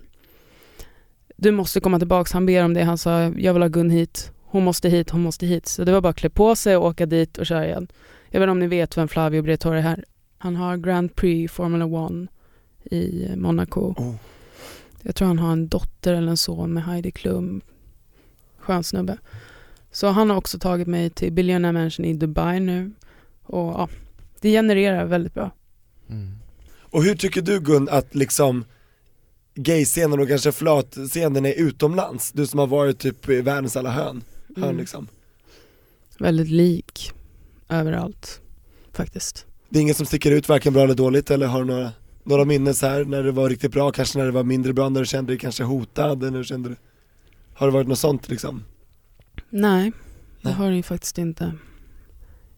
Du 1.36 1.52
måste 1.52 1.80
komma 1.80 2.00
tillbaks, 2.00 2.32
han 2.32 2.46
ber 2.46 2.64
om 2.64 2.74
det. 2.74 2.84
Han 2.84 2.98
sa 2.98 3.22
jag 3.22 3.54
vill 3.54 3.62
ha 3.62 3.70
Gun 3.70 3.90
hit. 3.90 4.32
Hon 4.44 4.64
måste 4.64 4.90
hit, 4.90 5.10
hon 5.10 5.22
måste 5.22 5.46
hit. 5.46 5.68
Så 5.68 5.84
det 5.84 5.92
var 5.92 6.02
bara 6.02 6.10
att 6.10 6.16
klä 6.16 6.30
på 6.30 6.56
sig 6.56 6.78
och 6.78 6.86
åka 6.86 7.06
dit 7.06 7.38
och 7.38 7.46
köra 7.46 7.66
igen. 7.66 7.88
Jag 8.30 8.40
vet 8.40 8.46
inte 8.46 8.52
om 8.52 8.60
ni 8.60 8.68
vet 8.68 8.98
vem 8.98 9.08
Flavio 9.08 9.42
Briatore 9.42 9.78
är 9.78 9.82
här. 9.82 10.06
Han 10.38 10.56
har 10.56 10.78
Grand 10.78 11.16
Prix 11.16 11.54
Formula 11.54 12.08
1 12.86 12.94
i 12.94 13.30
Monaco. 13.36 13.94
Oh. 13.98 14.16
Jag 15.02 15.16
tror 15.16 15.28
han 15.28 15.40
har 15.40 15.52
en 15.52 15.68
dotter 15.68 16.14
eller 16.14 16.30
en 16.30 16.38
son 16.38 16.74
med 16.74 16.84
Heidi 16.84 17.12
Klum. 17.12 17.62
Skön 18.58 18.84
snubbe. 18.84 19.18
Så 19.92 20.08
han 20.08 20.30
har 20.30 20.38
också 20.38 20.60
tagit 20.60 20.88
mig 20.88 21.10
till 21.10 21.34
Billionaire 21.34 21.74
Mansion 21.74 22.06
i 22.06 22.14
Dubai 22.14 22.60
nu. 22.60 22.92
Och 23.44 23.58
ja, 23.58 23.90
det 24.42 24.52
genererar 24.52 25.06
väldigt 25.06 25.34
bra. 25.34 25.52
Mm. 26.10 26.32
Och 26.80 27.04
hur 27.04 27.16
tycker 27.16 27.42
du 27.42 27.60
Gun 27.60 27.90
att 27.90 28.16
liksom 28.16 28.66
gayscenen 29.56 30.20
och 30.20 30.28
kanske 30.28 30.52
flatscenen 30.52 31.46
är 31.46 31.54
utomlands? 31.54 32.32
Du 32.32 32.48
som 32.48 32.60
har 32.60 32.68
varit 32.68 33.00
typ 33.00 33.30
i 33.30 33.42
världens 33.42 33.78
alla 33.78 33.92
hörn, 33.92 34.24
hörn 34.56 34.64
Mm. 34.64 34.78
liksom. 34.78 35.08
Väldigt 36.20 36.50
lik 36.50 37.12
överallt 37.70 38.42
faktiskt. 38.94 39.46
Det 39.70 39.80
är 39.80 39.82
inget 39.82 39.98
som 39.98 40.06
sticker 40.06 40.32
ut 40.32 40.50
varken 40.50 40.74
bra 40.74 40.84
eller 40.84 40.94
dåligt 40.96 41.32
eller 41.32 41.48
har 41.48 41.60
du 41.60 41.66
några, 41.66 41.92
några 42.24 42.46
minnen 42.46 42.76
så 42.76 42.88
här 42.88 43.06
när 43.06 43.24
det 43.24 43.32
var 43.32 43.50
riktigt 43.50 43.72
bra, 43.72 43.92
kanske 43.92 44.18
när 44.18 44.26
det 44.26 44.32
var 44.32 44.44
mindre 44.44 44.74
bra, 44.74 44.90
när 44.90 45.00
du 45.00 45.06
kände 45.06 45.32
dig 45.32 45.40
kanske 45.40 45.64
hotad, 45.64 46.34
du 46.34 46.44
kände 46.44 46.70
dig 46.70 46.78
Har 47.54 47.68
det 47.68 47.74
varit 47.74 47.88
något 47.88 48.00
sånt 48.00 48.30
liksom? 48.30 48.64
Nej, 49.50 49.92
det 50.42 50.50
Nej. 50.50 50.54
har 50.54 50.70
det 50.70 50.76
ju 50.76 50.84
faktiskt 50.84 51.18
inte. 51.18 51.54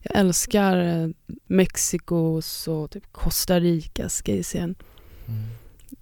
Jag 0.02 0.16
älskar 0.20 0.78
eh, 0.78 1.10
Mexikos 1.48 2.68
och 2.68 2.92
typ 2.92 3.04
Costa 3.12 3.60
Ricas 3.60 4.22
gayscen. 4.22 4.76
Mm. 5.28 5.42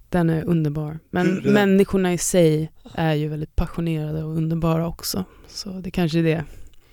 Den 0.09 0.29
är 0.29 0.43
underbar. 0.43 0.99
Men 1.09 1.41
Hur 1.43 1.51
människorna 1.53 2.13
i 2.13 2.17
sig 2.17 2.71
är 2.93 3.13
ju 3.13 3.27
väldigt 3.27 3.55
passionerade 3.55 4.23
och 4.23 4.37
underbara 4.37 4.87
också. 4.87 5.25
Så 5.47 5.69
det 5.69 5.91
kanske 5.91 6.19
är 6.19 6.23
det. 6.23 6.43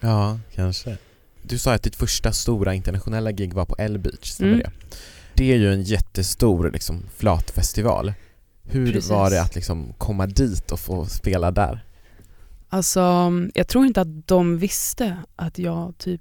Ja, 0.01 0.39
kanske. 0.55 0.99
Du 1.43 1.59
sa 1.59 1.75
att 1.75 1.83
ditt 1.83 1.97
första 1.97 2.33
stora 2.33 2.75
internationella 2.75 3.33
gig 3.33 3.55
var 3.55 3.65
på 3.67 3.75
L-Beach, 3.79 4.29
stämmer 4.31 4.53
Mm. 4.53 4.63
det? 4.65 4.97
Det 5.35 5.53
är 5.53 5.57
ju 5.57 5.73
en 5.73 5.83
jättestor 5.83 6.71
liksom, 6.71 7.03
flatfestival. 7.17 8.15
Hur 8.63 8.93
Precis. 8.93 9.11
var 9.11 9.31
det 9.31 9.43
att 9.43 9.55
liksom 9.55 9.93
komma 9.99 10.27
dit 10.27 10.71
och 10.73 10.81
få 10.81 11.07
spela 11.07 11.51
där? 11.51 11.85
Alltså, 12.69 13.33
jag 13.55 13.69
tror 13.69 13.87
inte 13.87 14.01
att 14.01 14.27
de 14.29 14.59
visste 14.59 15.17
att 15.37 15.59
jag 15.59 15.99
typ... 15.99 16.21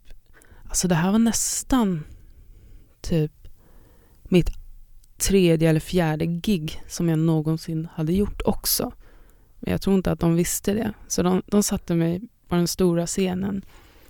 Alltså 0.74 0.88
det 0.88 0.96
här 0.96 1.12
var 1.12 1.20
nästan 1.20 2.04
typ 3.02 3.32
mitt 4.24 4.50
tredje 5.18 5.70
eller 5.70 5.80
fjärde 5.80 6.26
gig 6.26 6.82
som 6.88 7.10
jag 7.10 7.20
någonsin 7.20 7.88
hade 7.94 8.14
gjort 8.14 8.42
också. 8.46 8.94
Men 9.60 9.72
jag 9.72 9.82
tror 9.82 9.96
inte 9.96 10.12
att 10.12 10.20
de 10.20 10.36
visste 10.36 10.74
det. 10.74 10.94
Så 11.08 11.24
de, 11.24 11.42
de 11.46 11.64
satte 11.64 11.96
mig 11.96 12.22
på 12.48 12.56
den 12.56 12.68
stora 12.68 13.08
scenen. 13.08 13.66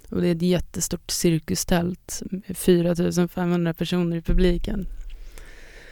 Och 0.09 0.21
det 0.21 0.27
är 0.27 0.35
ett 0.35 0.41
jättestort 0.41 1.11
cirkustält 1.11 2.21
med 2.31 2.57
4500 2.57 3.73
personer 3.73 4.17
i 4.17 4.21
publiken. 4.21 4.87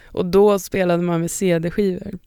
Och 0.06 0.26
då 0.26 0.58
spelade 0.58 1.02
man 1.02 1.20
med 1.20 1.30
CD-skivor. 1.30 2.18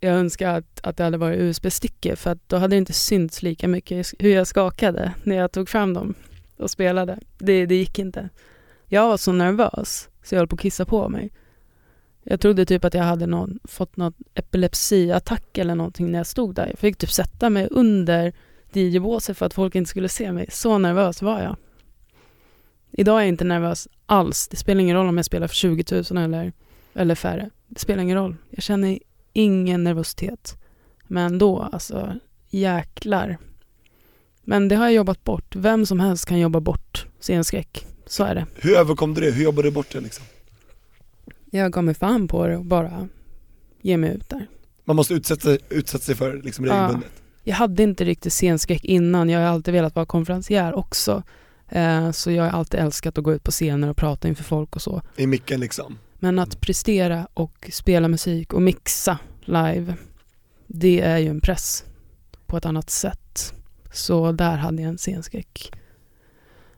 Jag 0.00 0.14
önskar 0.14 0.58
att, 0.58 0.80
att 0.82 0.96
det 0.96 1.04
hade 1.04 1.18
varit 1.18 1.40
USB-stickor 1.40 2.14
för 2.14 2.30
att 2.30 2.48
då 2.48 2.56
hade 2.56 2.76
det 2.76 2.78
inte 2.78 2.92
synts 2.92 3.42
lika 3.42 3.68
mycket 3.68 4.12
hur 4.18 4.34
jag 4.34 4.46
skakade 4.46 5.12
när 5.24 5.36
jag 5.36 5.52
tog 5.52 5.68
fram 5.68 5.94
dem 5.94 6.14
och 6.60 6.70
spelade. 6.70 7.18
Det, 7.38 7.66
det 7.66 7.74
gick 7.74 7.98
inte. 7.98 8.28
Jag 8.86 9.08
var 9.08 9.16
så 9.16 9.32
nervös 9.32 10.08
så 10.22 10.34
jag 10.34 10.40
höll 10.40 10.48
på 10.48 10.54
att 10.54 10.60
kissa 10.60 10.84
på 10.84 11.08
mig. 11.08 11.32
Jag 12.22 12.40
trodde 12.40 12.66
typ 12.66 12.84
att 12.84 12.94
jag 12.94 13.04
hade 13.04 13.26
någon, 13.26 13.58
fått 13.64 13.96
någon 13.96 14.12
epilepsiattack 14.34 15.58
eller 15.58 15.74
någonting 15.74 16.10
när 16.12 16.18
jag 16.18 16.26
stod 16.26 16.54
där. 16.54 16.66
Jag 16.66 16.78
fick 16.78 16.96
typ 16.96 17.10
sätta 17.10 17.50
mig 17.50 17.68
under 17.70 18.32
DJ-båset 18.72 19.38
för 19.38 19.46
att 19.46 19.54
folk 19.54 19.74
inte 19.74 19.90
skulle 19.90 20.08
se 20.08 20.32
mig. 20.32 20.46
Så 20.50 20.78
nervös 20.78 21.22
var 21.22 21.42
jag. 21.42 21.56
Idag 22.90 23.16
är 23.16 23.20
jag 23.20 23.28
inte 23.28 23.44
nervös 23.44 23.88
alls. 24.06 24.48
Det 24.48 24.56
spelar 24.56 24.80
ingen 24.80 24.96
roll 24.96 25.08
om 25.08 25.16
jag 25.16 25.26
spelar 25.26 25.48
för 25.48 25.54
20 25.54 26.02
000 26.10 26.24
eller, 26.24 26.52
eller 26.94 27.14
färre. 27.14 27.50
Det 27.66 27.80
spelar 27.80 28.02
ingen 28.02 28.16
roll. 28.16 28.36
Jag 28.50 28.62
känner 28.62 28.98
ingen 29.32 29.84
nervositet. 29.84 30.56
Men 31.06 31.38
då, 31.38 31.68
alltså 31.72 32.14
jäklar. 32.48 33.38
Men 34.50 34.68
det 34.68 34.76
har 34.76 34.84
jag 34.84 34.92
jobbat 34.94 35.24
bort. 35.24 35.56
Vem 35.56 35.86
som 35.86 36.00
helst 36.00 36.26
kan 36.26 36.38
jobba 36.38 36.60
bort 36.60 37.06
scenskräck. 37.20 37.86
Så 38.06 38.24
är 38.24 38.34
det. 38.34 38.46
Hur 38.54 38.76
överkom 38.76 39.14
du 39.14 39.20
det? 39.20 39.30
Hur 39.30 39.44
jobbade 39.44 39.68
du 39.68 39.72
bort 39.72 39.86
det 39.92 40.00
liksom? 40.00 40.24
Jag 41.50 41.72
gav 41.72 41.84
mig 41.84 41.94
fan 41.94 42.28
på 42.28 42.46
det 42.46 42.56
och 42.56 42.64
bara 42.64 43.08
ge 43.82 43.96
mig 43.96 44.10
ut 44.10 44.28
där. 44.28 44.46
Man 44.84 44.96
måste 44.96 45.14
utsätta, 45.14 45.40
sig- 45.42 45.58
utsätta 45.68 46.04
sig 46.04 46.14
för 46.14 46.42
liksom 46.42 46.64
Ja. 46.64 46.74
regelbundet 46.74 47.10
Jag 47.44 47.54
hade 47.54 47.82
inte 47.82 48.04
riktigt 48.04 48.32
scenskräck 48.32 48.84
innan. 48.84 49.28
Jag 49.28 49.40
har 49.40 49.46
alltid 49.46 49.74
velat 49.74 49.94
vara 49.94 50.06
konferencier 50.06 50.74
också. 50.74 51.22
Eh, 51.68 52.10
så 52.10 52.30
jag 52.30 52.42
har 52.44 52.50
alltid 52.50 52.80
älskat 52.80 53.18
att 53.18 53.24
gå 53.24 53.32
ut 53.32 53.44
på 53.44 53.50
scener 53.50 53.88
och 53.88 53.96
prata 53.96 54.28
inför 54.28 54.44
folk 54.44 54.76
och 54.76 54.82
så. 54.82 55.02
i 55.16 55.26
micken 55.26 55.60
liksom 55.60 55.98
Men 56.18 56.38
att 56.38 56.60
prestera 56.60 57.28
och 57.34 57.70
spela 57.72 58.08
musik 58.08 58.52
och 58.52 58.62
mixa 58.62 59.18
live, 59.44 59.94
det 60.66 61.00
är 61.00 61.18
ju 61.18 61.28
en 61.28 61.40
press 61.40 61.84
på 62.46 62.56
ett 62.56 62.66
annat 62.66 62.90
sätt. 62.90 63.19
Så 63.92 64.32
där 64.32 64.56
hade 64.56 64.82
jag 64.82 64.88
en 64.88 64.98
scenskräck. 64.98 65.72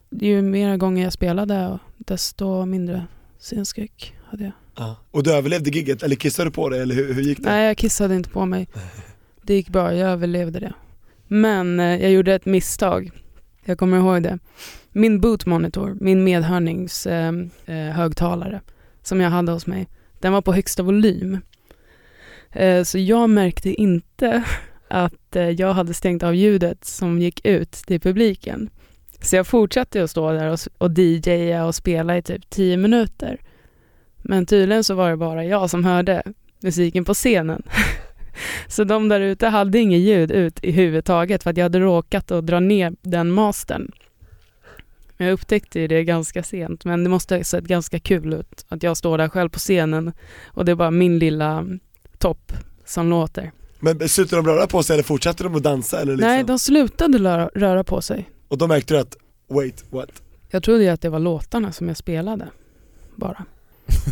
Ju 0.09 0.41
mer 0.41 0.77
gånger 0.77 1.03
jag 1.03 1.13
spelade, 1.13 1.79
desto 1.97 2.65
mindre 2.65 3.07
scenskräck 3.39 4.15
hade 4.25 4.43
jag. 4.43 4.53
ja. 4.77 4.95
Och 5.11 5.23
du 5.23 5.33
överlevde 5.33 5.69
gigget, 5.69 6.03
eller 6.03 6.15
kissade 6.15 6.49
du 6.49 6.53
på 6.53 6.69
det 6.69 6.81
eller 6.81 6.95
hur, 6.95 7.13
hur 7.13 7.21
gick 7.21 7.37
det? 7.37 7.49
Nej, 7.49 7.67
jag 7.67 7.77
kissade 7.77 8.15
inte 8.15 8.29
på 8.29 8.45
mig. 8.45 8.67
Det 9.41 9.53
gick 9.53 9.69
bra, 9.69 9.95
jag 9.95 10.09
överlevde 10.09 10.59
det. 10.59 10.73
Men 11.27 11.79
eh, 11.79 12.01
jag 12.01 12.11
gjorde 12.11 12.33
ett 12.33 12.45
misstag. 12.45 13.11
Jag 13.65 13.77
kommer 13.77 13.97
ihåg 13.97 14.23
det. 14.23 14.39
Min 14.91 15.21
boot 15.21 15.45
monitor, 15.45 15.97
min 15.99 16.23
medhörningshögtalare 16.23 17.89
eh, 17.89 17.95
högtalare 17.95 18.61
som 19.03 19.21
jag 19.21 19.29
hade 19.29 19.51
hos 19.51 19.67
mig, 19.67 19.87
den 20.19 20.33
var 20.33 20.41
på 20.41 20.53
högsta 20.53 20.83
volym. 20.83 21.39
Eh, 22.51 22.83
så 22.83 22.97
jag 22.97 23.29
märkte 23.29 23.73
inte 23.73 24.43
att 24.93 25.35
eh, 25.35 25.49
jag 25.49 25.73
hade 25.73 25.93
stängt 25.93 26.23
av 26.23 26.35
ljudet 26.35 26.85
som 26.85 27.19
gick 27.19 27.45
ut 27.45 27.71
till 27.71 27.99
publiken. 27.99 28.69
Så 29.21 29.35
jag 29.35 29.47
fortsatte 29.47 30.03
att 30.03 30.09
stå 30.09 30.31
där 30.31 30.49
och, 30.49 30.59
och 30.77 30.99
DJa 30.99 31.65
och 31.65 31.75
spela 31.75 32.17
i 32.17 32.21
typ 32.21 32.49
tio 32.49 32.77
minuter. 32.77 33.37
Men 34.17 34.45
tydligen 34.45 34.83
så 34.83 34.95
var 34.95 35.09
det 35.09 35.17
bara 35.17 35.45
jag 35.45 35.69
som 35.69 35.85
hörde 35.85 36.23
musiken 36.59 37.05
på 37.05 37.13
scenen. 37.13 37.63
Så 38.67 38.83
de 38.83 39.09
där 39.09 39.21
ute 39.21 39.47
hade 39.47 39.79
inget 39.79 39.99
ljud 39.99 40.31
ut 40.31 40.63
i 40.63 40.71
huvud 40.71 41.05
taget 41.05 41.43
för 41.43 41.49
att 41.49 41.57
jag 41.57 41.65
hade 41.65 41.79
råkat 41.79 42.31
att 42.31 42.45
dra 42.45 42.59
ner 42.59 42.93
den 43.01 43.31
mastern. 43.31 43.91
Jag 45.17 45.31
upptäckte 45.31 45.79
ju 45.79 45.87
det 45.87 46.03
ganska 46.03 46.43
sent 46.43 46.85
men 46.85 47.03
det 47.03 47.09
måste 47.09 47.35
ha 47.35 47.43
sett 47.43 47.63
ganska 47.63 47.99
kul 47.99 48.33
ut 48.33 48.65
att 48.69 48.83
jag 48.83 48.97
står 48.97 49.17
där 49.17 49.29
själv 49.29 49.49
på 49.49 49.59
scenen 49.59 50.13
och 50.45 50.65
det 50.65 50.71
är 50.71 50.75
bara 50.75 50.91
min 50.91 51.19
lilla 51.19 51.67
topp 52.17 52.51
som 52.85 53.09
låter. 53.09 53.51
Men 53.83 54.09
slutade 54.09 54.41
de 54.41 54.47
röra 54.47 54.67
på 54.67 54.83
sig 54.83 54.93
eller 54.93 55.03
fortsatte 55.03 55.43
de 55.43 55.55
att 55.55 55.63
dansa 55.63 56.01
eller 56.01 56.11
liksom? 56.11 56.29
Nej, 56.29 56.43
de 56.43 56.59
slutade 56.59 57.17
röra, 57.17 57.49
röra 57.55 57.83
på 57.83 58.01
sig. 58.01 58.29
Och 58.47 58.57
då 58.57 58.67
märkte 58.67 58.93
du 58.93 58.99
att, 58.99 59.17
wait, 59.49 59.83
what? 59.89 60.09
Jag 60.49 60.63
trodde 60.63 60.83
ju 60.83 60.89
att 60.89 61.01
det 61.01 61.09
var 61.09 61.19
låtarna 61.19 61.71
som 61.71 61.87
jag 61.87 61.97
spelade 61.97 62.47
bara. 63.15 63.45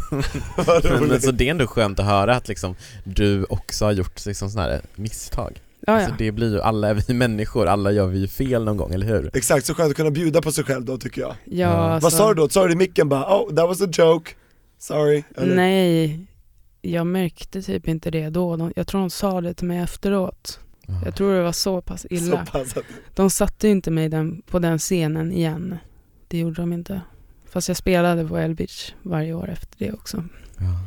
Men, 0.57 0.99
roligt. 0.99 1.23
så 1.23 1.31
det 1.31 1.47
är 1.47 1.51
ändå 1.51 1.67
skönt 1.67 1.99
att 1.99 2.05
höra 2.05 2.35
att 2.35 2.47
liksom, 2.47 2.75
du 3.03 3.43
också 3.43 3.85
har 3.85 3.91
gjort 3.91 4.25
liksom, 4.25 4.49
sådana 4.49 4.69
här 4.69 4.81
misstag. 4.95 5.61
Ja, 5.87 5.93
Alltså, 5.93 6.09
ja. 6.09 6.15
det 6.17 6.31
blir 6.31 6.51
ju, 6.51 6.61
alla 6.61 6.87
är 6.89 6.93
vi 6.93 7.13
människor, 7.13 7.67
alla 7.67 7.91
gör 7.91 8.07
vi 8.07 8.19
ju 8.19 8.27
fel 8.27 8.63
någon 8.63 8.77
gång, 8.77 8.93
eller 8.93 9.07
hur? 9.07 9.29
Exakt, 9.33 9.65
så 9.65 9.73
skönt 9.73 9.89
att 9.89 9.95
kunna 9.97 10.11
bjuda 10.11 10.41
på 10.41 10.51
sig 10.51 10.63
själv 10.63 10.85
då 10.85 10.97
tycker 10.97 11.21
jag. 11.21 11.35
ja 11.45 11.67
alltså, 11.67 12.05
Vad 12.05 12.13
sa 12.13 12.27
du 12.33 12.41
då? 12.41 12.49
Sa 12.49 12.67
du 12.67 12.73
i 12.73 12.75
micken 12.75 13.09
bara 13.09 13.37
oh 13.37 13.55
that 13.55 13.67
was 13.67 13.81
a 13.81 13.87
joke, 13.91 14.31
sorry? 14.79 15.23
Eller? 15.37 15.55
Nej, 15.55 16.19
jag 16.81 17.07
märkte 17.07 17.61
typ 17.61 17.87
inte 17.87 18.11
det 18.11 18.29
då. 18.29 18.71
Jag 18.75 18.87
tror 18.87 19.01
de 19.01 19.09
sa 19.09 19.41
det 19.41 19.53
till 19.53 19.67
mig 19.67 19.79
efteråt. 19.79 20.59
Jag 21.05 21.15
tror 21.15 21.35
det 21.35 21.43
var 21.43 21.51
så 21.51 21.81
pass 21.81 22.05
illa. 22.09 22.45
Så 22.45 22.51
pass 22.51 22.77
att, 22.77 22.83
De 23.15 23.29
satte 23.29 23.67
ju 23.67 23.73
inte 23.73 23.91
mig 23.91 24.09
den, 24.09 24.41
på 24.41 24.59
den 24.59 24.79
scenen 24.79 25.31
igen. 25.31 25.77
Det 26.27 26.37
gjorde 26.37 26.61
de 26.61 26.73
inte. 26.73 27.01
Fast 27.45 27.67
jag 27.67 27.77
spelade 27.77 28.27
på 28.27 28.37
Elbitch 28.37 28.91
varje 29.01 29.33
år 29.33 29.49
efter 29.49 29.85
det 29.85 29.91
också. 29.91 30.23
Ja. 30.57 30.79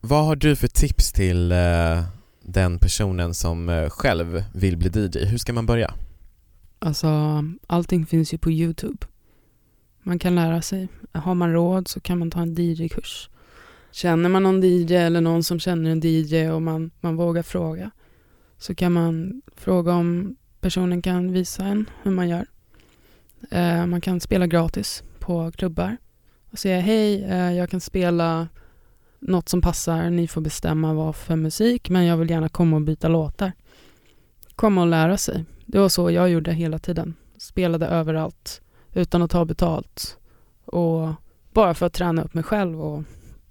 Vad 0.00 0.24
har 0.24 0.36
du 0.36 0.56
för 0.56 0.68
tips 0.68 1.12
till 1.12 1.52
eh, 1.52 2.02
den 2.42 2.78
personen 2.78 3.34
som 3.34 3.68
eh, 3.68 3.88
själv 3.90 4.44
vill 4.54 4.76
bli 4.76 4.88
DJ? 4.88 5.24
Hur 5.24 5.38
ska 5.38 5.52
man 5.52 5.66
börja? 5.66 5.94
Alltså, 6.78 7.08
allting 7.66 8.06
finns 8.06 8.34
ju 8.34 8.38
på 8.38 8.50
Youtube. 8.50 9.06
Man 10.02 10.18
kan 10.18 10.34
lära 10.34 10.62
sig. 10.62 10.88
Har 11.12 11.34
man 11.34 11.52
råd 11.52 11.88
så 11.88 12.00
kan 12.00 12.18
man 12.18 12.30
ta 12.30 12.40
en 12.40 12.54
DJ-kurs. 12.54 13.30
Känner 13.90 14.28
man 14.28 14.42
någon 14.42 14.62
DJ 14.62 14.94
eller 14.94 15.20
någon 15.20 15.44
som 15.44 15.60
känner 15.60 15.90
en 15.90 16.00
DJ 16.04 16.50
och 16.50 16.62
man, 16.62 16.90
man 17.00 17.16
vågar 17.16 17.42
fråga 17.42 17.90
så 18.58 18.74
kan 18.74 18.92
man 18.92 19.42
fråga 19.56 19.92
om 19.92 20.36
personen 20.60 21.02
kan 21.02 21.32
visa 21.32 21.64
en 21.64 21.90
hur 22.02 22.10
man 22.10 22.28
gör. 22.28 22.46
Eh, 23.50 23.86
man 23.86 24.00
kan 24.00 24.20
spela 24.20 24.46
gratis 24.46 25.02
på 25.18 25.52
klubbar 25.52 25.96
och 26.50 26.58
säga 26.58 26.80
hej, 26.80 27.24
eh, 27.24 27.52
jag 27.52 27.70
kan 27.70 27.80
spela 27.80 28.48
något 29.18 29.48
som 29.48 29.62
passar, 29.62 30.10
ni 30.10 30.28
får 30.28 30.40
bestämma 30.40 30.94
vad 30.94 31.16
för 31.16 31.36
musik 31.36 31.90
men 31.90 32.04
jag 32.04 32.16
vill 32.16 32.30
gärna 32.30 32.48
komma 32.48 32.76
och 32.76 32.82
byta 32.82 33.08
låtar. 33.08 33.52
Komma 34.56 34.80
och 34.80 34.86
lära 34.86 35.16
sig. 35.16 35.44
Det 35.66 35.78
var 35.78 35.88
så 35.88 36.10
jag 36.10 36.30
gjorde 36.30 36.52
hela 36.52 36.78
tiden. 36.78 37.14
Spelade 37.36 37.86
överallt 37.86 38.60
utan 38.92 39.22
att 39.22 39.30
ta 39.30 39.44
betalt. 39.44 40.18
Och 40.64 41.08
bara 41.52 41.74
för 41.74 41.86
att 41.86 41.92
träna 41.92 42.22
upp 42.22 42.34
mig 42.34 42.44
själv 42.44 42.80
och 42.80 43.02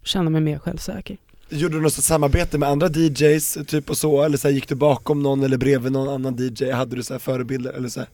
känna 0.07 0.29
mig 0.29 0.41
mer 0.41 0.59
självsäker. 0.59 1.17
gjorde 1.49 1.75
du 1.75 1.81
något 1.81 1.93
samarbete 1.93 2.57
med 2.57 2.69
andra 2.69 2.87
DJs, 2.87 3.57
typ 3.67 3.89
och 3.89 3.97
så, 3.97 4.23
eller 4.23 4.37
så 4.37 4.47
här, 4.47 4.55
gick 4.55 4.69
du 4.69 4.75
bakom 4.75 5.23
någon 5.23 5.43
eller 5.43 5.57
bredvid 5.57 5.91
någon 5.91 6.09
annan 6.09 6.35
DJ? 6.39 6.71
Hade 6.71 6.95
du 6.95 7.03
så 7.03 7.13
här 7.13 7.19
förebilder 7.19 7.73
eller 7.73 7.89
så 7.89 7.99
här? 7.99 8.09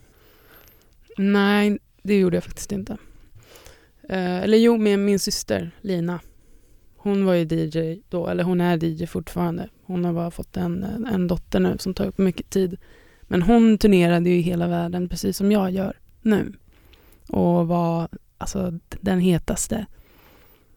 Nej, 1.17 1.79
det 2.03 2.19
gjorde 2.19 2.35
jag 2.35 2.43
faktiskt 2.43 2.71
inte. 2.71 2.97
Eh, 4.09 4.37
eller 4.37 4.57
jo, 4.57 4.77
med 4.77 4.99
min 4.99 5.19
syster 5.19 5.71
Lina. 5.81 6.19
Hon 6.97 7.25
var 7.25 7.33
ju 7.33 7.45
DJ 7.45 8.01
då, 8.09 8.27
eller 8.27 8.43
hon 8.43 8.61
är 8.61 8.83
DJ 8.83 9.05
fortfarande. 9.05 9.69
Hon 9.85 10.05
har 10.05 10.13
bara 10.13 10.31
fått 10.31 10.57
en, 10.57 10.83
en 11.13 11.27
dotter 11.27 11.59
nu 11.59 11.77
som 11.79 11.93
tar 11.93 12.05
upp 12.05 12.17
mycket 12.17 12.49
tid. 12.49 12.77
Men 13.21 13.41
hon 13.41 13.77
turnerade 13.77 14.29
ju 14.29 14.35
i 14.35 14.41
hela 14.41 14.67
världen 14.67 15.09
precis 15.09 15.37
som 15.37 15.51
jag 15.51 15.71
gör 15.71 15.99
nu. 16.21 16.53
Och 17.29 17.67
var 17.67 18.09
alltså 18.37 18.79
den 19.01 19.19
hetaste 19.19 19.85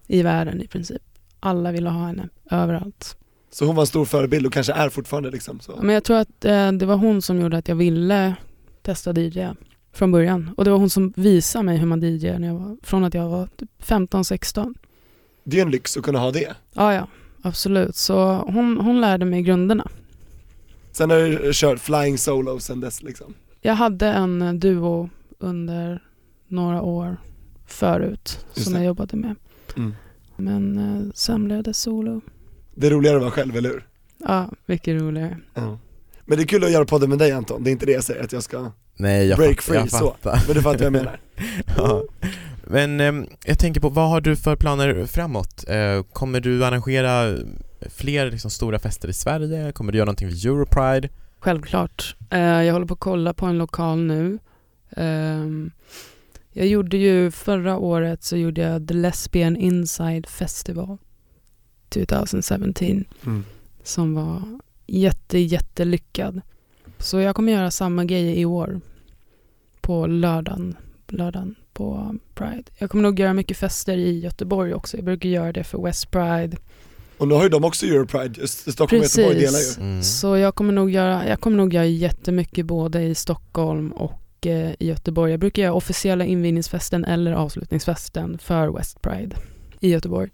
i 0.06 0.22
världen 0.22 0.62
i 0.62 0.66
princip. 0.66 1.02
Alla 1.40 1.72
ville 1.72 1.90
ha 1.90 2.06
henne 2.06 2.28
överallt. 2.50 3.16
Så 3.50 3.64
hon 3.64 3.76
var 3.76 3.82
en 3.82 3.86
stor 3.86 4.04
förebild 4.04 4.46
och 4.46 4.52
kanske 4.52 4.72
är 4.72 4.88
fortfarande 4.88 5.30
liksom 5.30 5.60
så? 5.60 5.78
Men 5.82 5.94
jag 5.94 6.04
tror 6.04 6.16
att 6.16 6.44
eh, 6.44 6.72
det 6.72 6.86
var 6.86 6.96
hon 6.96 7.22
som 7.22 7.40
gjorde 7.40 7.56
att 7.58 7.68
jag 7.68 7.76
ville 7.76 8.34
testa 8.82 9.20
DJ 9.20 9.46
från 9.92 10.12
början. 10.12 10.50
Och 10.56 10.64
det 10.64 10.70
var 10.70 10.78
hon 10.78 10.90
som 10.90 11.12
visade 11.16 11.64
mig 11.64 11.76
hur 11.76 11.86
man 11.86 12.00
DJ 12.02 12.38
när 12.38 12.48
jag 12.48 12.54
var, 12.54 12.76
från 12.82 13.04
att 13.04 13.14
jag 13.14 13.28
var 13.28 13.46
typ 13.56 13.70
15-16. 13.82 14.74
Det 15.44 15.58
är 15.58 15.62
en 15.62 15.70
lyx 15.70 15.96
att 15.96 16.02
kunna 16.02 16.18
ha 16.18 16.30
det. 16.30 16.54
Ja, 16.72 16.94
ja, 16.94 17.06
absolut. 17.42 17.96
Så 17.96 18.34
hon, 18.34 18.80
hon 18.80 19.00
lärde 19.00 19.24
mig 19.24 19.42
grunderna. 19.42 19.88
Sen 20.92 21.10
har 21.10 21.18
du 21.18 21.50
kört 21.54 21.78
flying 21.80 22.18
solo 22.18 22.60
sen 22.60 22.80
dess 22.80 23.02
liksom. 23.02 23.34
Jag 23.60 23.74
hade 23.74 24.06
en 24.06 24.42
eh, 24.42 24.52
duo 24.52 25.10
under 25.38 26.02
några 26.48 26.82
år 26.82 27.16
förut 27.66 28.46
Just 28.54 28.64
som 28.64 28.72
det. 28.72 28.78
jag 28.78 28.86
jobbade 28.86 29.16
med. 29.16 29.34
Mm. 29.76 29.94
Men 30.36 30.78
eh, 30.78 31.12
sen 31.14 31.44
blev 31.44 31.62
det 31.62 31.74
solo. 31.74 32.20
Det 32.74 32.86
är 32.86 32.90
roligare 32.90 33.16
att 33.16 33.22
vara 33.22 33.30
själv, 33.32 33.56
eller 33.56 33.68
hur? 33.68 33.86
Ja, 34.18 34.50
mycket 34.66 35.00
roligare. 35.02 35.38
Ja. 35.54 35.78
Men 36.24 36.38
det 36.38 36.44
är 36.44 36.46
kul 36.46 36.64
att 36.64 36.70
göra 36.72 36.84
podden 36.84 37.08
med 37.08 37.18
dig 37.18 37.32
Anton, 37.32 37.64
det 37.64 37.70
är 37.70 37.72
inte 37.72 37.86
det 37.86 37.92
jag 37.92 38.04
säger 38.04 38.24
att 38.24 38.32
jag 38.32 38.42
ska, 38.42 38.70
Nej, 38.96 39.26
jag, 39.26 39.38
Break 39.38 39.62
fatt, 39.62 39.74
jag 39.74 39.82
free, 39.82 39.90
så. 39.98 40.10
fattar. 40.22 40.42
men 40.46 40.56
du 40.56 40.62
fattar 40.62 40.78
vad 40.78 40.86
jag 40.86 40.92
menar. 40.92 41.20
ja. 41.76 42.02
Men 42.64 43.00
ehm, 43.00 43.26
jag 43.44 43.58
tänker 43.58 43.80
på, 43.80 43.88
vad 43.88 44.08
har 44.08 44.20
du 44.20 44.36
för 44.36 44.56
planer 44.56 45.06
framåt? 45.06 45.64
Eh, 45.68 46.02
kommer 46.12 46.40
du 46.40 46.64
arrangera 46.64 47.36
fler 47.90 48.30
liksom, 48.30 48.50
stora 48.50 48.78
fester 48.78 49.08
i 49.08 49.12
Sverige? 49.12 49.72
Kommer 49.72 49.92
du 49.92 49.98
göra 49.98 50.06
någonting 50.06 50.28
vid 50.28 50.46
Europride? 50.46 51.08
Självklart. 51.38 52.16
Eh, 52.30 52.40
jag 52.40 52.72
håller 52.72 52.86
på 52.86 52.94
att 52.94 53.00
kolla 53.00 53.34
på 53.34 53.46
en 53.46 53.58
lokal 53.58 53.98
nu. 53.98 54.38
Jag 56.58 56.66
gjorde 56.66 56.96
ju 56.96 57.30
förra 57.30 57.76
året 57.78 58.24
så 58.24 58.36
gjorde 58.36 58.60
jag 58.60 58.88
The 58.88 58.94
Lesbian 58.94 59.56
Inside 59.56 60.26
Festival 60.26 60.98
2017 61.88 63.04
Mm. 63.26 63.44
som 63.82 64.14
var 64.14 64.42
jätte, 64.86 65.38
jättelyckad. 65.38 66.40
Så 66.98 67.20
jag 67.20 67.36
kommer 67.36 67.52
göra 67.52 67.70
samma 67.70 68.04
grej 68.04 68.40
i 68.40 68.44
år 68.44 68.80
på 69.80 70.06
lördagen, 70.06 70.76
lördagen 71.08 71.54
på 71.72 72.14
Pride. 72.34 72.64
Jag 72.78 72.90
kommer 72.90 73.02
nog 73.02 73.20
göra 73.20 73.34
mycket 73.34 73.56
fester 73.56 73.96
i 73.96 74.18
Göteborg 74.20 74.74
också. 74.74 74.96
Jag 74.96 75.04
brukar 75.04 75.28
göra 75.28 75.52
det 75.52 75.64
för 75.64 75.82
West 75.82 76.10
Pride. 76.10 76.56
Och 77.18 77.28
nu 77.28 77.34
har 77.34 77.42
ju 77.42 77.48
de 77.48 77.64
också 77.64 77.86
Europride, 77.86 78.48
Stockholm 78.48 79.00
och 79.00 79.04
Göteborg 79.04 79.34
delar 79.38 79.58
ju. 79.58 79.82
Mm. 79.82 80.02
Så 80.02 80.36
jag 80.36 80.54
kommer 80.54 80.72
nog 80.72 80.90
göra, 80.90 81.28
jag 81.28 81.40
kommer 81.40 81.56
nog 81.56 81.74
göra 81.74 81.86
jättemycket 81.86 82.66
både 82.66 83.02
i 83.02 83.14
Stockholm 83.14 83.92
och 83.92 84.12
eh, 84.46 84.70
i 84.78 84.86
Göteborg. 84.88 85.30
Jag 85.30 85.40
brukar 85.40 85.62
göra 85.62 85.72
officiella 85.74 86.24
invigningsfesten 86.24 87.04
eller 87.04 87.32
avslutningsfesten 87.32 88.38
för 88.38 88.68
West 88.68 89.02
Pride 89.02 89.36
i 89.80 89.88
Göteborg. 89.90 90.30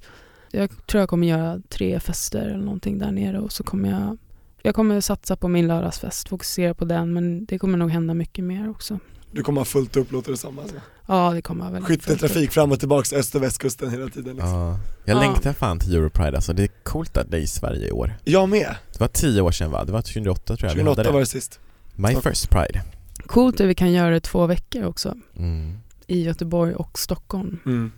Jag 0.51 0.87
tror 0.87 1.01
jag 1.01 1.09
kommer 1.09 1.27
göra 1.27 1.61
tre 1.69 2.01
fester 2.01 2.41
eller 2.43 2.65
någonting 2.65 2.99
där 2.99 3.13
nere 3.13 3.39
och 3.41 3.53
så 3.53 3.65
kommer 3.65 3.91
jag 3.91 4.19
jag 4.65 4.75
kommer 4.75 5.01
satsa 5.01 5.37
på 5.37 5.49
min 5.49 5.67
lördagsfest, 5.67 6.29
fokusera 6.29 6.75
på 6.75 6.85
den 6.85 7.13
men 7.13 7.45
det 7.45 7.59
kommer 7.59 7.79
nog 7.79 7.91
hända 7.91 8.15
mycket 8.15 8.45
mer 8.45 8.71
också. 8.71 8.99
Du 9.33 9.43
kommer 9.43 9.61
ha 9.61 9.65
fullt 9.65 9.97
upp 9.97 10.13
låter 10.13 10.31
det 10.31 10.37
som 10.37 10.59
alltså. 10.59 10.77
Ja, 11.09 11.31
det 11.35 11.43
kommer 11.43 11.65
jag 11.65 11.73
väl. 11.73 11.83
Skytteltrafik 11.83 12.51
fram 12.51 12.73
och 12.73 12.79
tillbaks 12.81 13.13
öst 13.13 13.35
och 13.35 13.43
västkusten 13.43 13.91
hela 13.91 14.09
tiden 14.09 14.33
liksom. 14.37 14.51
Ja. 14.53 14.79
Jag 15.05 15.17
Ja. 15.17 15.21
längtar 15.21 15.53
fan 15.53 15.79
till 15.79 15.95
Europride 15.95 16.37
alltså, 16.37 16.53
det 16.53 16.63
är 16.63 16.71
coolt 16.83 17.17
att 17.17 17.31
det 17.31 17.37
är 17.37 17.41
i 17.41 17.47
Sverige 17.47 17.89
i 17.89 17.93
år. 17.93 18.15
Jag 18.25 18.49
med, 18.49 18.75
Det 18.93 19.01
var 19.01 19.09
tio 19.09 19.41
år 19.41 19.51
sedan 19.51 19.71
va? 19.71 19.85
Det 19.85 19.93
var 19.93 20.03
2008 20.03 20.57
tror 20.57 20.59
jag 20.71 20.75
vi 20.77 20.81
2008 20.81 21.01
hade 21.01 21.13
var 21.13 21.19
det. 21.19 21.23
det 21.23 21.27
sist. 21.27 21.61
My 21.95 22.15
first 22.15 22.51
Pride. 22.51 22.83
Coolt 23.27 23.61
att 23.61 23.67
vi 23.67 23.75
kan 23.75 23.93
göra 23.93 24.11
det 24.11 24.21
två 24.21 24.47
veckor 24.47 24.85
också 24.85 25.15
Mm. 25.37 25.79
i 26.07 26.23
Göteborg 26.25 26.75
och 26.75 26.99
Stockholm. 26.99 27.59
Mm. 27.67 27.93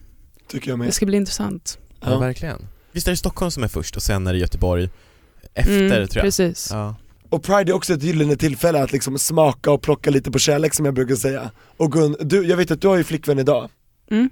Tycker 0.48 0.70
jag 0.70 0.78
Det 0.78 0.84
med. 0.84 0.94
ska 0.94 1.06
bli 1.06 1.16
intressant. 1.16 1.78
Ja. 2.00 2.10
Ja. 2.10 2.18
verkligen. 2.18 2.66
Visst 2.92 3.06
är 3.06 3.10
det 3.12 3.16
Stockholm 3.16 3.50
som 3.50 3.62
är 3.62 3.68
först 3.68 3.96
och 3.96 4.02
sen 4.02 4.26
är 4.26 4.32
det 4.32 4.38
Göteborg 4.38 4.88
efter 5.54 5.76
Mm, 5.80 5.90
tror 5.90 6.08
jag? 6.14 6.22
Precis. 6.24 6.68
Ja. 6.72 6.94
Och 7.28 7.42
Pride 7.42 7.72
är 7.72 7.74
också 7.74 7.94
ett 7.94 8.02
gyllene 8.02 8.36
tillfälle 8.36 8.82
att 8.82 8.92
liksom 8.92 9.18
smaka 9.18 9.70
och 9.70 9.82
plocka 9.82 10.10
lite 10.10 10.30
på 10.30 10.38
kärlek 10.38 10.74
som 10.74 10.84
jag 10.84 10.94
brukar 10.94 11.14
säga. 11.14 11.50
Och 11.76 11.92
Gun, 11.92 12.16
du, 12.20 12.46
jag 12.46 12.56
vet 12.56 12.70
att 12.70 12.80
du 12.80 12.88
har 12.88 12.96
ju 12.96 13.04
flickvän 13.04 13.38
idag, 13.38 13.68
Mm. 14.10 14.30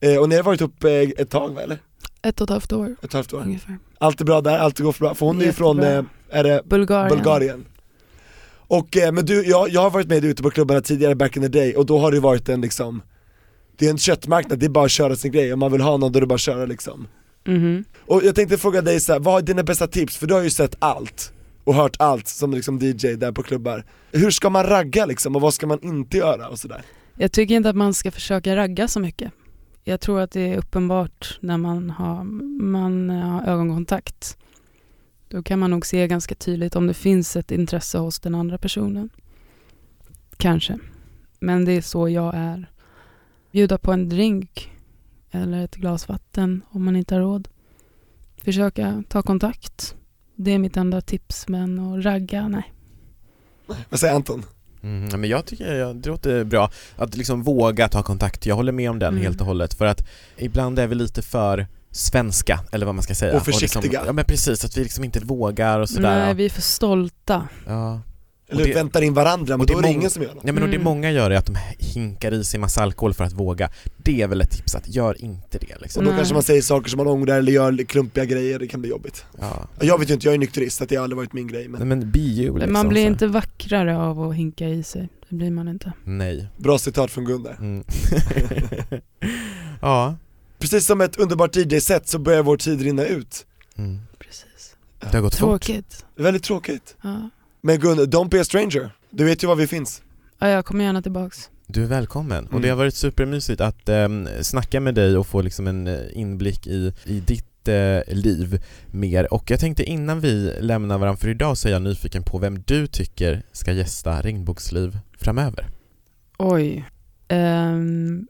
eh, 0.00 0.16
och 0.16 0.28
ni 0.28 0.36
har 0.36 0.42
varit 0.42 0.60
upp 0.60 0.84
eh, 0.84 0.90
ett 0.92 1.30
tag 1.30 1.54
va, 1.54 1.60
eller? 1.62 1.78
Ett 2.22 2.40
och 2.40 2.44
ett 2.44 2.50
halvt 2.50 2.72
år 2.72 2.86
Ett 2.90 2.98
och 2.98 3.04
ett 3.04 3.12
halvt 3.12 3.32
år? 3.32 3.40
ungefär. 3.42 3.78
Allt 3.98 4.20
är 4.20 4.24
bra 4.24 4.40
där, 4.40 4.58
allt 4.58 4.78
går 4.78 4.96
bra, 4.98 5.14
för 5.14 5.26
hon 5.26 5.40
är 5.40 5.44
ju 5.44 5.52
från, 5.52 5.80
eh, 5.80 6.02
är 6.30 6.44
det 6.44 6.62
Bulgarien. 6.64 7.16
Bulgarien? 7.16 7.64
Och, 8.68 8.96
eh, 8.96 9.12
men 9.12 9.24
du, 9.24 9.44
jag, 9.46 9.68
jag 9.68 9.80
har 9.80 9.90
varit 9.90 10.08
med 10.08 10.24
ute 10.24 10.42
på 10.42 10.50
klubbarna 10.50 10.80
tidigare 10.80 11.14
back 11.14 11.36
in 11.36 11.42
the 11.42 11.48
day 11.48 11.74
och 11.74 11.86
då 11.86 11.98
har 11.98 12.12
det 12.12 12.20
varit 12.20 12.48
en 12.48 12.60
liksom 12.60 13.02
Det 13.76 13.86
är 13.86 13.90
en 13.90 13.98
köttmarknad, 13.98 14.58
det 14.58 14.66
är 14.66 14.70
bara 14.70 14.84
att 14.84 14.90
köra 14.90 15.16
sin 15.16 15.32
grej, 15.32 15.52
om 15.52 15.58
man 15.58 15.72
vill 15.72 15.80
ha 15.80 15.96
någon 15.96 16.12
då 16.12 16.18
är 16.18 16.20
det 16.20 16.26
bara 16.26 16.34
att 16.34 16.40
köra 16.40 16.66
liksom 16.66 17.08
Mhm. 17.48 17.84
Och 17.98 18.24
jag 18.24 18.34
tänkte 18.34 18.58
fråga 18.58 18.82
dig 18.82 19.00
så 19.00 19.12
här, 19.12 19.20
vad 19.20 19.42
är 19.42 19.46
dina 19.46 19.62
bästa 19.62 19.86
tips? 19.86 20.16
För 20.16 20.26
du 20.26 20.34
har 20.34 20.42
ju 20.42 20.50
sett 20.50 20.76
allt 20.78 21.32
och 21.64 21.74
hört 21.74 21.96
allt 21.98 22.28
som 22.28 22.54
liksom 22.54 22.78
DJ 22.78 23.14
där 23.16 23.32
på 23.32 23.42
klubbar 23.42 23.84
Hur 24.12 24.30
ska 24.30 24.50
man 24.50 24.66
ragga 24.66 25.06
liksom 25.06 25.36
och 25.36 25.42
vad 25.42 25.54
ska 25.54 25.66
man 25.66 25.78
inte 25.82 26.16
göra 26.16 26.48
och 26.48 26.58
sådär? 26.58 26.82
Jag 27.16 27.32
tycker 27.32 27.54
inte 27.54 27.68
att 27.68 27.76
man 27.76 27.94
ska 27.94 28.10
försöka 28.10 28.56
ragga 28.56 28.88
så 28.88 29.00
mycket. 29.00 29.32
Jag 29.84 30.00
tror 30.00 30.20
att 30.20 30.30
det 30.30 30.52
är 30.52 30.58
uppenbart 30.58 31.38
när 31.40 31.56
man 31.56 31.90
har, 31.90 32.24
man 32.62 33.10
har 33.10 33.46
ögonkontakt. 33.46 34.36
Då 35.28 35.42
kan 35.42 35.58
man 35.58 35.70
nog 35.70 35.86
se 35.86 36.06
ganska 36.08 36.34
tydligt 36.34 36.76
om 36.76 36.86
det 36.86 36.94
finns 36.94 37.36
ett 37.36 37.50
intresse 37.50 37.98
hos 37.98 38.20
den 38.20 38.34
andra 38.34 38.58
personen. 38.58 39.10
Kanske. 40.36 40.78
Men 41.40 41.64
det 41.64 41.72
är 41.72 41.82
så 41.82 42.08
jag 42.08 42.34
är. 42.36 42.70
Bjuda 43.52 43.78
på 43.78 43.92
en 43.92 44.08
drink 44.08 44.72
eller 45.30 45.64
ett 45.64 45.76
glas 45.76 46.08
vatten 46.08 46.62
om 46.70 46.84
man 46.84 46.96
inte 46.96 47.14
har 47.14 47.22
råd. 47.22 47.48
Försöka 48.44 49.02
ta 49.08 49.22
kontakt. 49.22 49.94
Det 50.36 50.50
är 50.50 50.58
mitt 50.58 50.76
enda 50.76 51.00
tips, 51.00 51.48
men 51.48 51.78
att 51.78 52.04
ragga, 52.04 52.48
nej. 52.48 52.72
Vad 53.88 54.00
säger 54.00 54.14
Anton? 54.14 54.44
Mm, 54.82 55.20
men 55.20 55.30
jag 55.30 55.46
tycker 55.46 55.74
ja, 55.74 55.92
det 55.92 56.08
låter 56.08 56.44
bra 56.44 56.70
att 56.96 57.16
liksom 57.16 57.42
våga 57.42 57.88
ta 57.88 58.02
kontakt, 58.02 58.46
jag 58.46 58.56
håller 58.56 58.72
med 58.72 58.90
om 58.90 58.98
den 58.98 59.08
Mm. 59.08 59.22
helt 59.22 59.40
och 59.40 59.46
hållet 59.46 59.74
för 59.74 59.86
att 59.86 60.08
ibland 60.36 60.78
är 60.78 60.86
vi 60.86 60.94
lite 60.94 61.22
för 61.22 61.66
svenska, 61.90 62.60
eller 62.72 62.86
vad 62.86 62.94
man 62.94 63.02
ska 63.02 63.14
säga. 63.14 63.36
Och 63.36 63.44
försiktiga. 63.44 63.80
liksom, 63.82 64.06
ja 64.06 64.12
men 64.12 64.24
precis, 64.24 64.64
att 64.64 64.76
vi 64.76 64.82
liksom 64.82 65.04
inte 65.04 65.20
vågar 65.20 65.80
och 65.80 65.88
sådär. 65.88 66.24
Nej, 66.24 66.34
vi 66.34 66.44
är 66.44 66.50
för 66.50 66.62
stolta. 66.62 67.48
ja. 67.66 68.00
Eller 68.50 68.62
Och 68.62 68.68
det- 68.68 68.74
väntar 68.74 69.02
in 69.02 69.14
varandra, 69.14 69.56
men 69.56 69.60
och 69.60 69.66
det 69.66 69.72
då 69.72 69.78
är 69.78 69.82
det 69.82 69.88
ingen 69.90 70.10
som 70.10 70.22
gör 70.22 70.34
något. 70.34 70.44
Ja 70.46 70.52
men 70.52 70.62
och 70.62 70.68
det 70.68 70.74
Mm. 70.74 70.84
många 70.84 71.10
gör 71.10 71.30
är 71.30 71.36
att 71.36 71.46
de 71.46 71.56
hinkar 71.78 72.32
i 72.34 72.44
sig 72.44 72.60
massa 72.60 72.82
alkohol 72.82 73.14
för 73.14 73.24
att 73.24 73.32
våga. 73.32 73.70
Det 73.96 74.22
är 74.22 74.26
väl 74.28 74.40
ett 74.40 74.50
tips 74.50 74.74
att 74.74 74.94
gör 74.94 75.22
inte 75.24 75.58
det 75.58 75.74
Och 75.74 75.82
liksom. 75.82 76.04
då 76.04 76.10
Nej. 76.10 76.18
kanske 76.18 76.34
man 76.34 76.42
säger 76.42 76.62
saker 76.62 76.90
som 76.90 76.98
man 76.98 77.06
ångrar 77.06 77.38
eller 77.38 77.52
gör 77.52 77.84
klumpiga 77.84 78.24
grejer, 78.24 78.58
det 78.58 78.66
kan 78.68 78.80
bli 78.80 78.90
jobbigt. 78.90 79.24
Ja. 79.40 79.68
Jag 79.80 79.98
vet 79.98 80.10
ju 80.10 80.14
inte, 80.14 80.26
jag 80.26 80.34
är 80.34 80.38
nykterist, 80.38 80.76
så 80.76 80.82
att 80.84 80.90
det 80.90 80.96
har 80.96 81.02
aldrig 81.02 81.16
varit 81.16 81.32
min 81.32 81.46
grej 81.48 81.68
men 81.68 81.78
Nej 81.78 81.88
men 81.88 82.10
be 82.10 82.18
you 82.18 82.54
liksom. 82.54 82.72
Man 82.72 82.88
blir 82.88 83.02
så. 83.02 83.08
inte 83.08 83.26
vackrare 83.26 83.98
av 83.98 84.22
att 84.22 84.34
hinka 84.34 84.68
i 84.68 84.82
sig. 84.82 85.08
Det 85.28 85.36
blir 85.36 85.50
man 85.50 85.68
inte. 85.68 85.92
Nej. 86.04 86.48
Bra 86.56 86.78
citat 86.78 87.10
från 87.10 87.24
Gun 87.24 87.42
där. 87.42 87.56
Mm. 87.58 87.84
ja. 89.82 90.16
Precis 90.58 90.86
som 90.86 91.00
ett 91.00 91.16
underbart 91.16 91.56
DJ-set 91.56 92.08
så 92.08 92.18
börjar 92.18 92.42
vår 92.42 92.56
tid 92.56 92.80
rinna 92.82 93.04
ut. 93.04 93.46
Mm. 93.76 93.98
Precis. 94.18 94.76
Det 95.00 95.12
har 95.12 95.20
gått 95.20 95.34
fort. 95.34 95.48
Tråkigt. 95.62 96.04
Väldigt 96.16 96.42
tråkigt. 96.42 96.96
Ja. 97.02 97.30
Men 97.60 97.80
Gun, 97.80 97.98
don't 97.98 98.28
be 98.28 98.40
a 98.40 98.44
stranger. 98.44 98.90
Du 99.10 99.24
vet 99.24 99.42
ju 99.42 99.46
var 99.46 99.56
vi 99.56 99.66
finns. 99.66 100.02
ja, 100.38 100.48
jag 100.48 100.64
kommer 100.64 100.84
gärna 100.84 101.02
tillbaks. 101.02 101.50
Du 101.66 101.82
är 101.82 101.86
välkommen 101.86 102.44
och 102.46 102.50
Mm. 102.52 102.62
det 102.62 102.68
har 102.68 102.76
varit 102.76 102.94
supermysigt 102.94 103.60
att 103.60 103.88
um, 103.88 104.28
snacka 104.42 104.80
med 104.80 104.94
dig 104.94 105.16
och 105.16 105.26
få 105.26 105.42
liksom 105.42 105.66
en 105.66 105.86
eh, 105.86 105.98
inblick 106.12 106.66
i, 106.66 106.92
i 107.04 107.20
ditt 107.20 107.68
eh, 107.68 108.14
liv 108.14 108.62
mer 108.90 109.32
och 109.34 109.50
jag 109.50 109.60
tänkte 109.60 109.84
innan 109.84 110.20
vi 110.20 110.52
lämnar 110.60 110.98
varandra 110.98 111.16
för 111.20 111.28
idag 111.28 111.58
så 111.58 111.68
är 111.68 111.72
jag 111.72 111.82
nyfiken 111.82 112.22
på 112.22 112.38
vem 112.38 112.62
du 112.66 112.86
tycker 112.86 113.42
ska 113.52 113.72
gästa 113.72 114.20
Regnbågsliv 114.22 114.98
framöver. 115.18 115.68
Oj. 116.38 116.84
Ehm, 117.28 118.26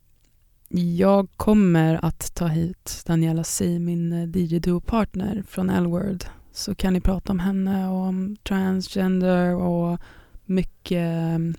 jag 0.69 1.29
kommer 1.37 2.05
att 2.05 2.35
ta 2.35 2.47
hit 2.47 3.03
Daniela 3.07 3.45
Si, 3.45 3.79
min 3.79 4.13
eh, 4.13 4.29
DJ-duo-partner 4.29 5.43
från 5.49 5.71
L-Word. 5.71 6.25
Så 6.53 6.75
kan 6.75 6.93
ni 6.93 7.01
prata 7.01 7.33
om 7.33 7.39
henne 7.39 7.89
och 7.89 7.97
om 7.97 8.37
transgender 8.37 9.55
och 9.55 9.99
mycket 10.45 10.99
ehm, 10.99 11.55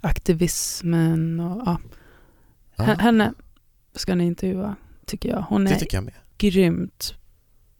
aktivismen 0.00 1.40
och 1.40 1.80
ja. 2.76 2.84
Henne 2.84 3.32
ska 3.94 4.14
ni 4.14 4.26
intervjua, 4.26 4.76
tycker 5.06 5.28
jag. 5.28 5.44
Hon 5.48 5.64
det 5.64 5.70
är 5.70 5.78
tycker 5.78 5.96
jag 5.96 6.04
med. 6.04 6.14
grymt 6.38 7.14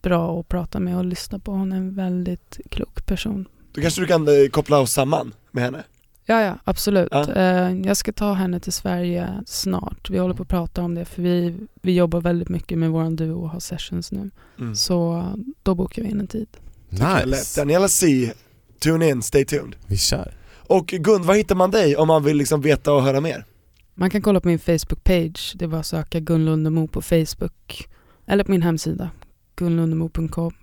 bra 0.01 0.39
att 0.39 0.47
prata 0.47 0.79
med 0.79 0.97
och 0.97 1.05
lyssna 1.05 1.39
på. 1.39 1.51
Hon 1.51 1.71
är 1.71 1.77
en 1.77 1.93
väldigt 1.95 2.59
klok 2.69 3.05
person. 3.05 3.47
Då 3.71 3.81
kanske 3.81 4.01
du 4.01 4.07
kan 4.07 4.27
eh, 4.27 4.49
koppla 4.51 4.79
oss 4.79 4.91
samman 4.91 5.33
med 5.51 5.63
henne. 5.63 5.83
Ja, 6.29 6.41
ja, 6.41 6.57
absolut. 6.63 7.07
Ja. 7.11 7.33
Eh, 7.33 7.79
jag 7.85 7.97
ska 7.97 8.11
ta 8.11 8.33
henne 8.33 8.59
till 8.59 8.73
Sverige 8.73 9.43
snart. 9.45 10.09
Vi 10.09 10.17
håller 10.17 10.33
på 10.33 10.43
att 10.43 10.49
prata 10.49 10.81
om 10.81 10.95
det 10.95 11.05
för 11.05 11.21
vi, 11.21 11.55
vi 11.81 11.95
jobbar 11.95 12.21
väldigt 12.21 12.49
mycket 12.49 12.77
med 12.77 12.91
våran 12.91 13.15
duo 13.15 13.43
och 13.43 13.49
har 13.49 13.59
sessions 13.59 14.11
nu. 14.11 14.29
Mm. 14.59 14.75
Så 14.75 15.25
då 15.63 15.75
bokar 15.75 16.01
vi 16.01 16.09
in 16.09 16.19
en 16.19 16.27
tid. 16.27 16.47
Nice! 16.89 17.61
Daniela 17.61 17.87
C, 17.87 18.33
tune 18.79 19.09
in, 19.09 19.21
stay 19.21 19.45
tuned. 19.45 19.75
Vi 19.85 19.97
kör. 19.97 20.33
Och 20.67 20.87
Gun, 20.87 21.23
var 21.23 21.35
hittar 21.35 21.55
man 21.55 21.71
dig 21.71 21.95
om 21.95 22.07
man 22.07 22.23
vill 22.23 22.37
liksom 22.37 22.61
veta 22.61 22.93
och 22.93 23.03
höra 23.03 23.21
mer? 23.21 23.45
Man 23.93 24.09
kan 24.09 24.21
kolla 24.21 24.39
på 24.39 24.47
min 24.47 24.59
Facebook-page. 24.59 25.55
Det 25.55 25.65
är 25.65 25.69
bara 25.69 25.79
att 25.79 25.85
söka 25.85 26.19
Gun 26.19 26.45
Lundemo 26.45 26.87
på 26.87 27.01
Facebook. 27.01 27.87
Eller 28.25 28.43
på 28.43 28.51
min 28.51 28.61
hemsida, 28.61 29.09
gunlundemo.com. 29.55 30.53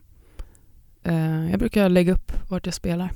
Eh, 1.03 1.51
jag 1.51 1.59
brukar 1.59 1.89
lägga 1.89 2.13
upp 2.13 2.33
vart 2.49 2.67
jag 2.67 2.75
spelar. 2.75 3.13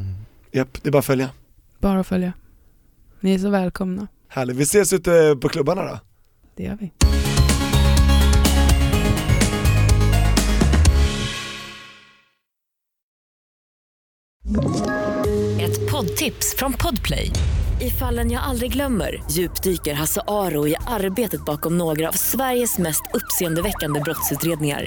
Mm. 0.00 0.12
Japp, 0.52 0.82
det 0.82 0.88
är 0.88 0.92
bara 0.92 0.98
att 0.98 1.04
följa. 1.04 1.30
Bara 1.82 2.00
att 2.00 2.06
följa. 2.06 2.32
Ni 3.20 3.34
är 3.34 3.38
så 3.38 3.50
välkomna. 3.50 4.08
Härligt, 4.28 4.56
vi 4.56 4.62
ses 4.62 4.92
ute 4.92 5.36
på 5.40 5.48
klubbarna 5.48 5.82
då. 5.82 5.98
Det 6.56 6.62
gör 6.62 6.78
vi. 6.80 6.92
Ett 15.62 15.90
poddtips 15.90 16.54
från 16.56 16.72
Podplay. 16.72 17.30
I 17.80 17.90
fallen 17.90 18.30
jag 18.30 18.42
aldrig 18.42 18.72
glömmer 18.72 19.22
djupdyker 19.30 19.94
Hasse 19.94 20.20
Aro 20.26 20.68
i 20.68 20.76
arbetet 20.86 21.44
bakom 21.44 21.78
några 21.78 22.08
av 22.08 22.12
Sveriges 22.12 22.78
mest 22.78 23.02
uppseendeväckande 23.14 24.00
brottsutredningar. 24.00 24.86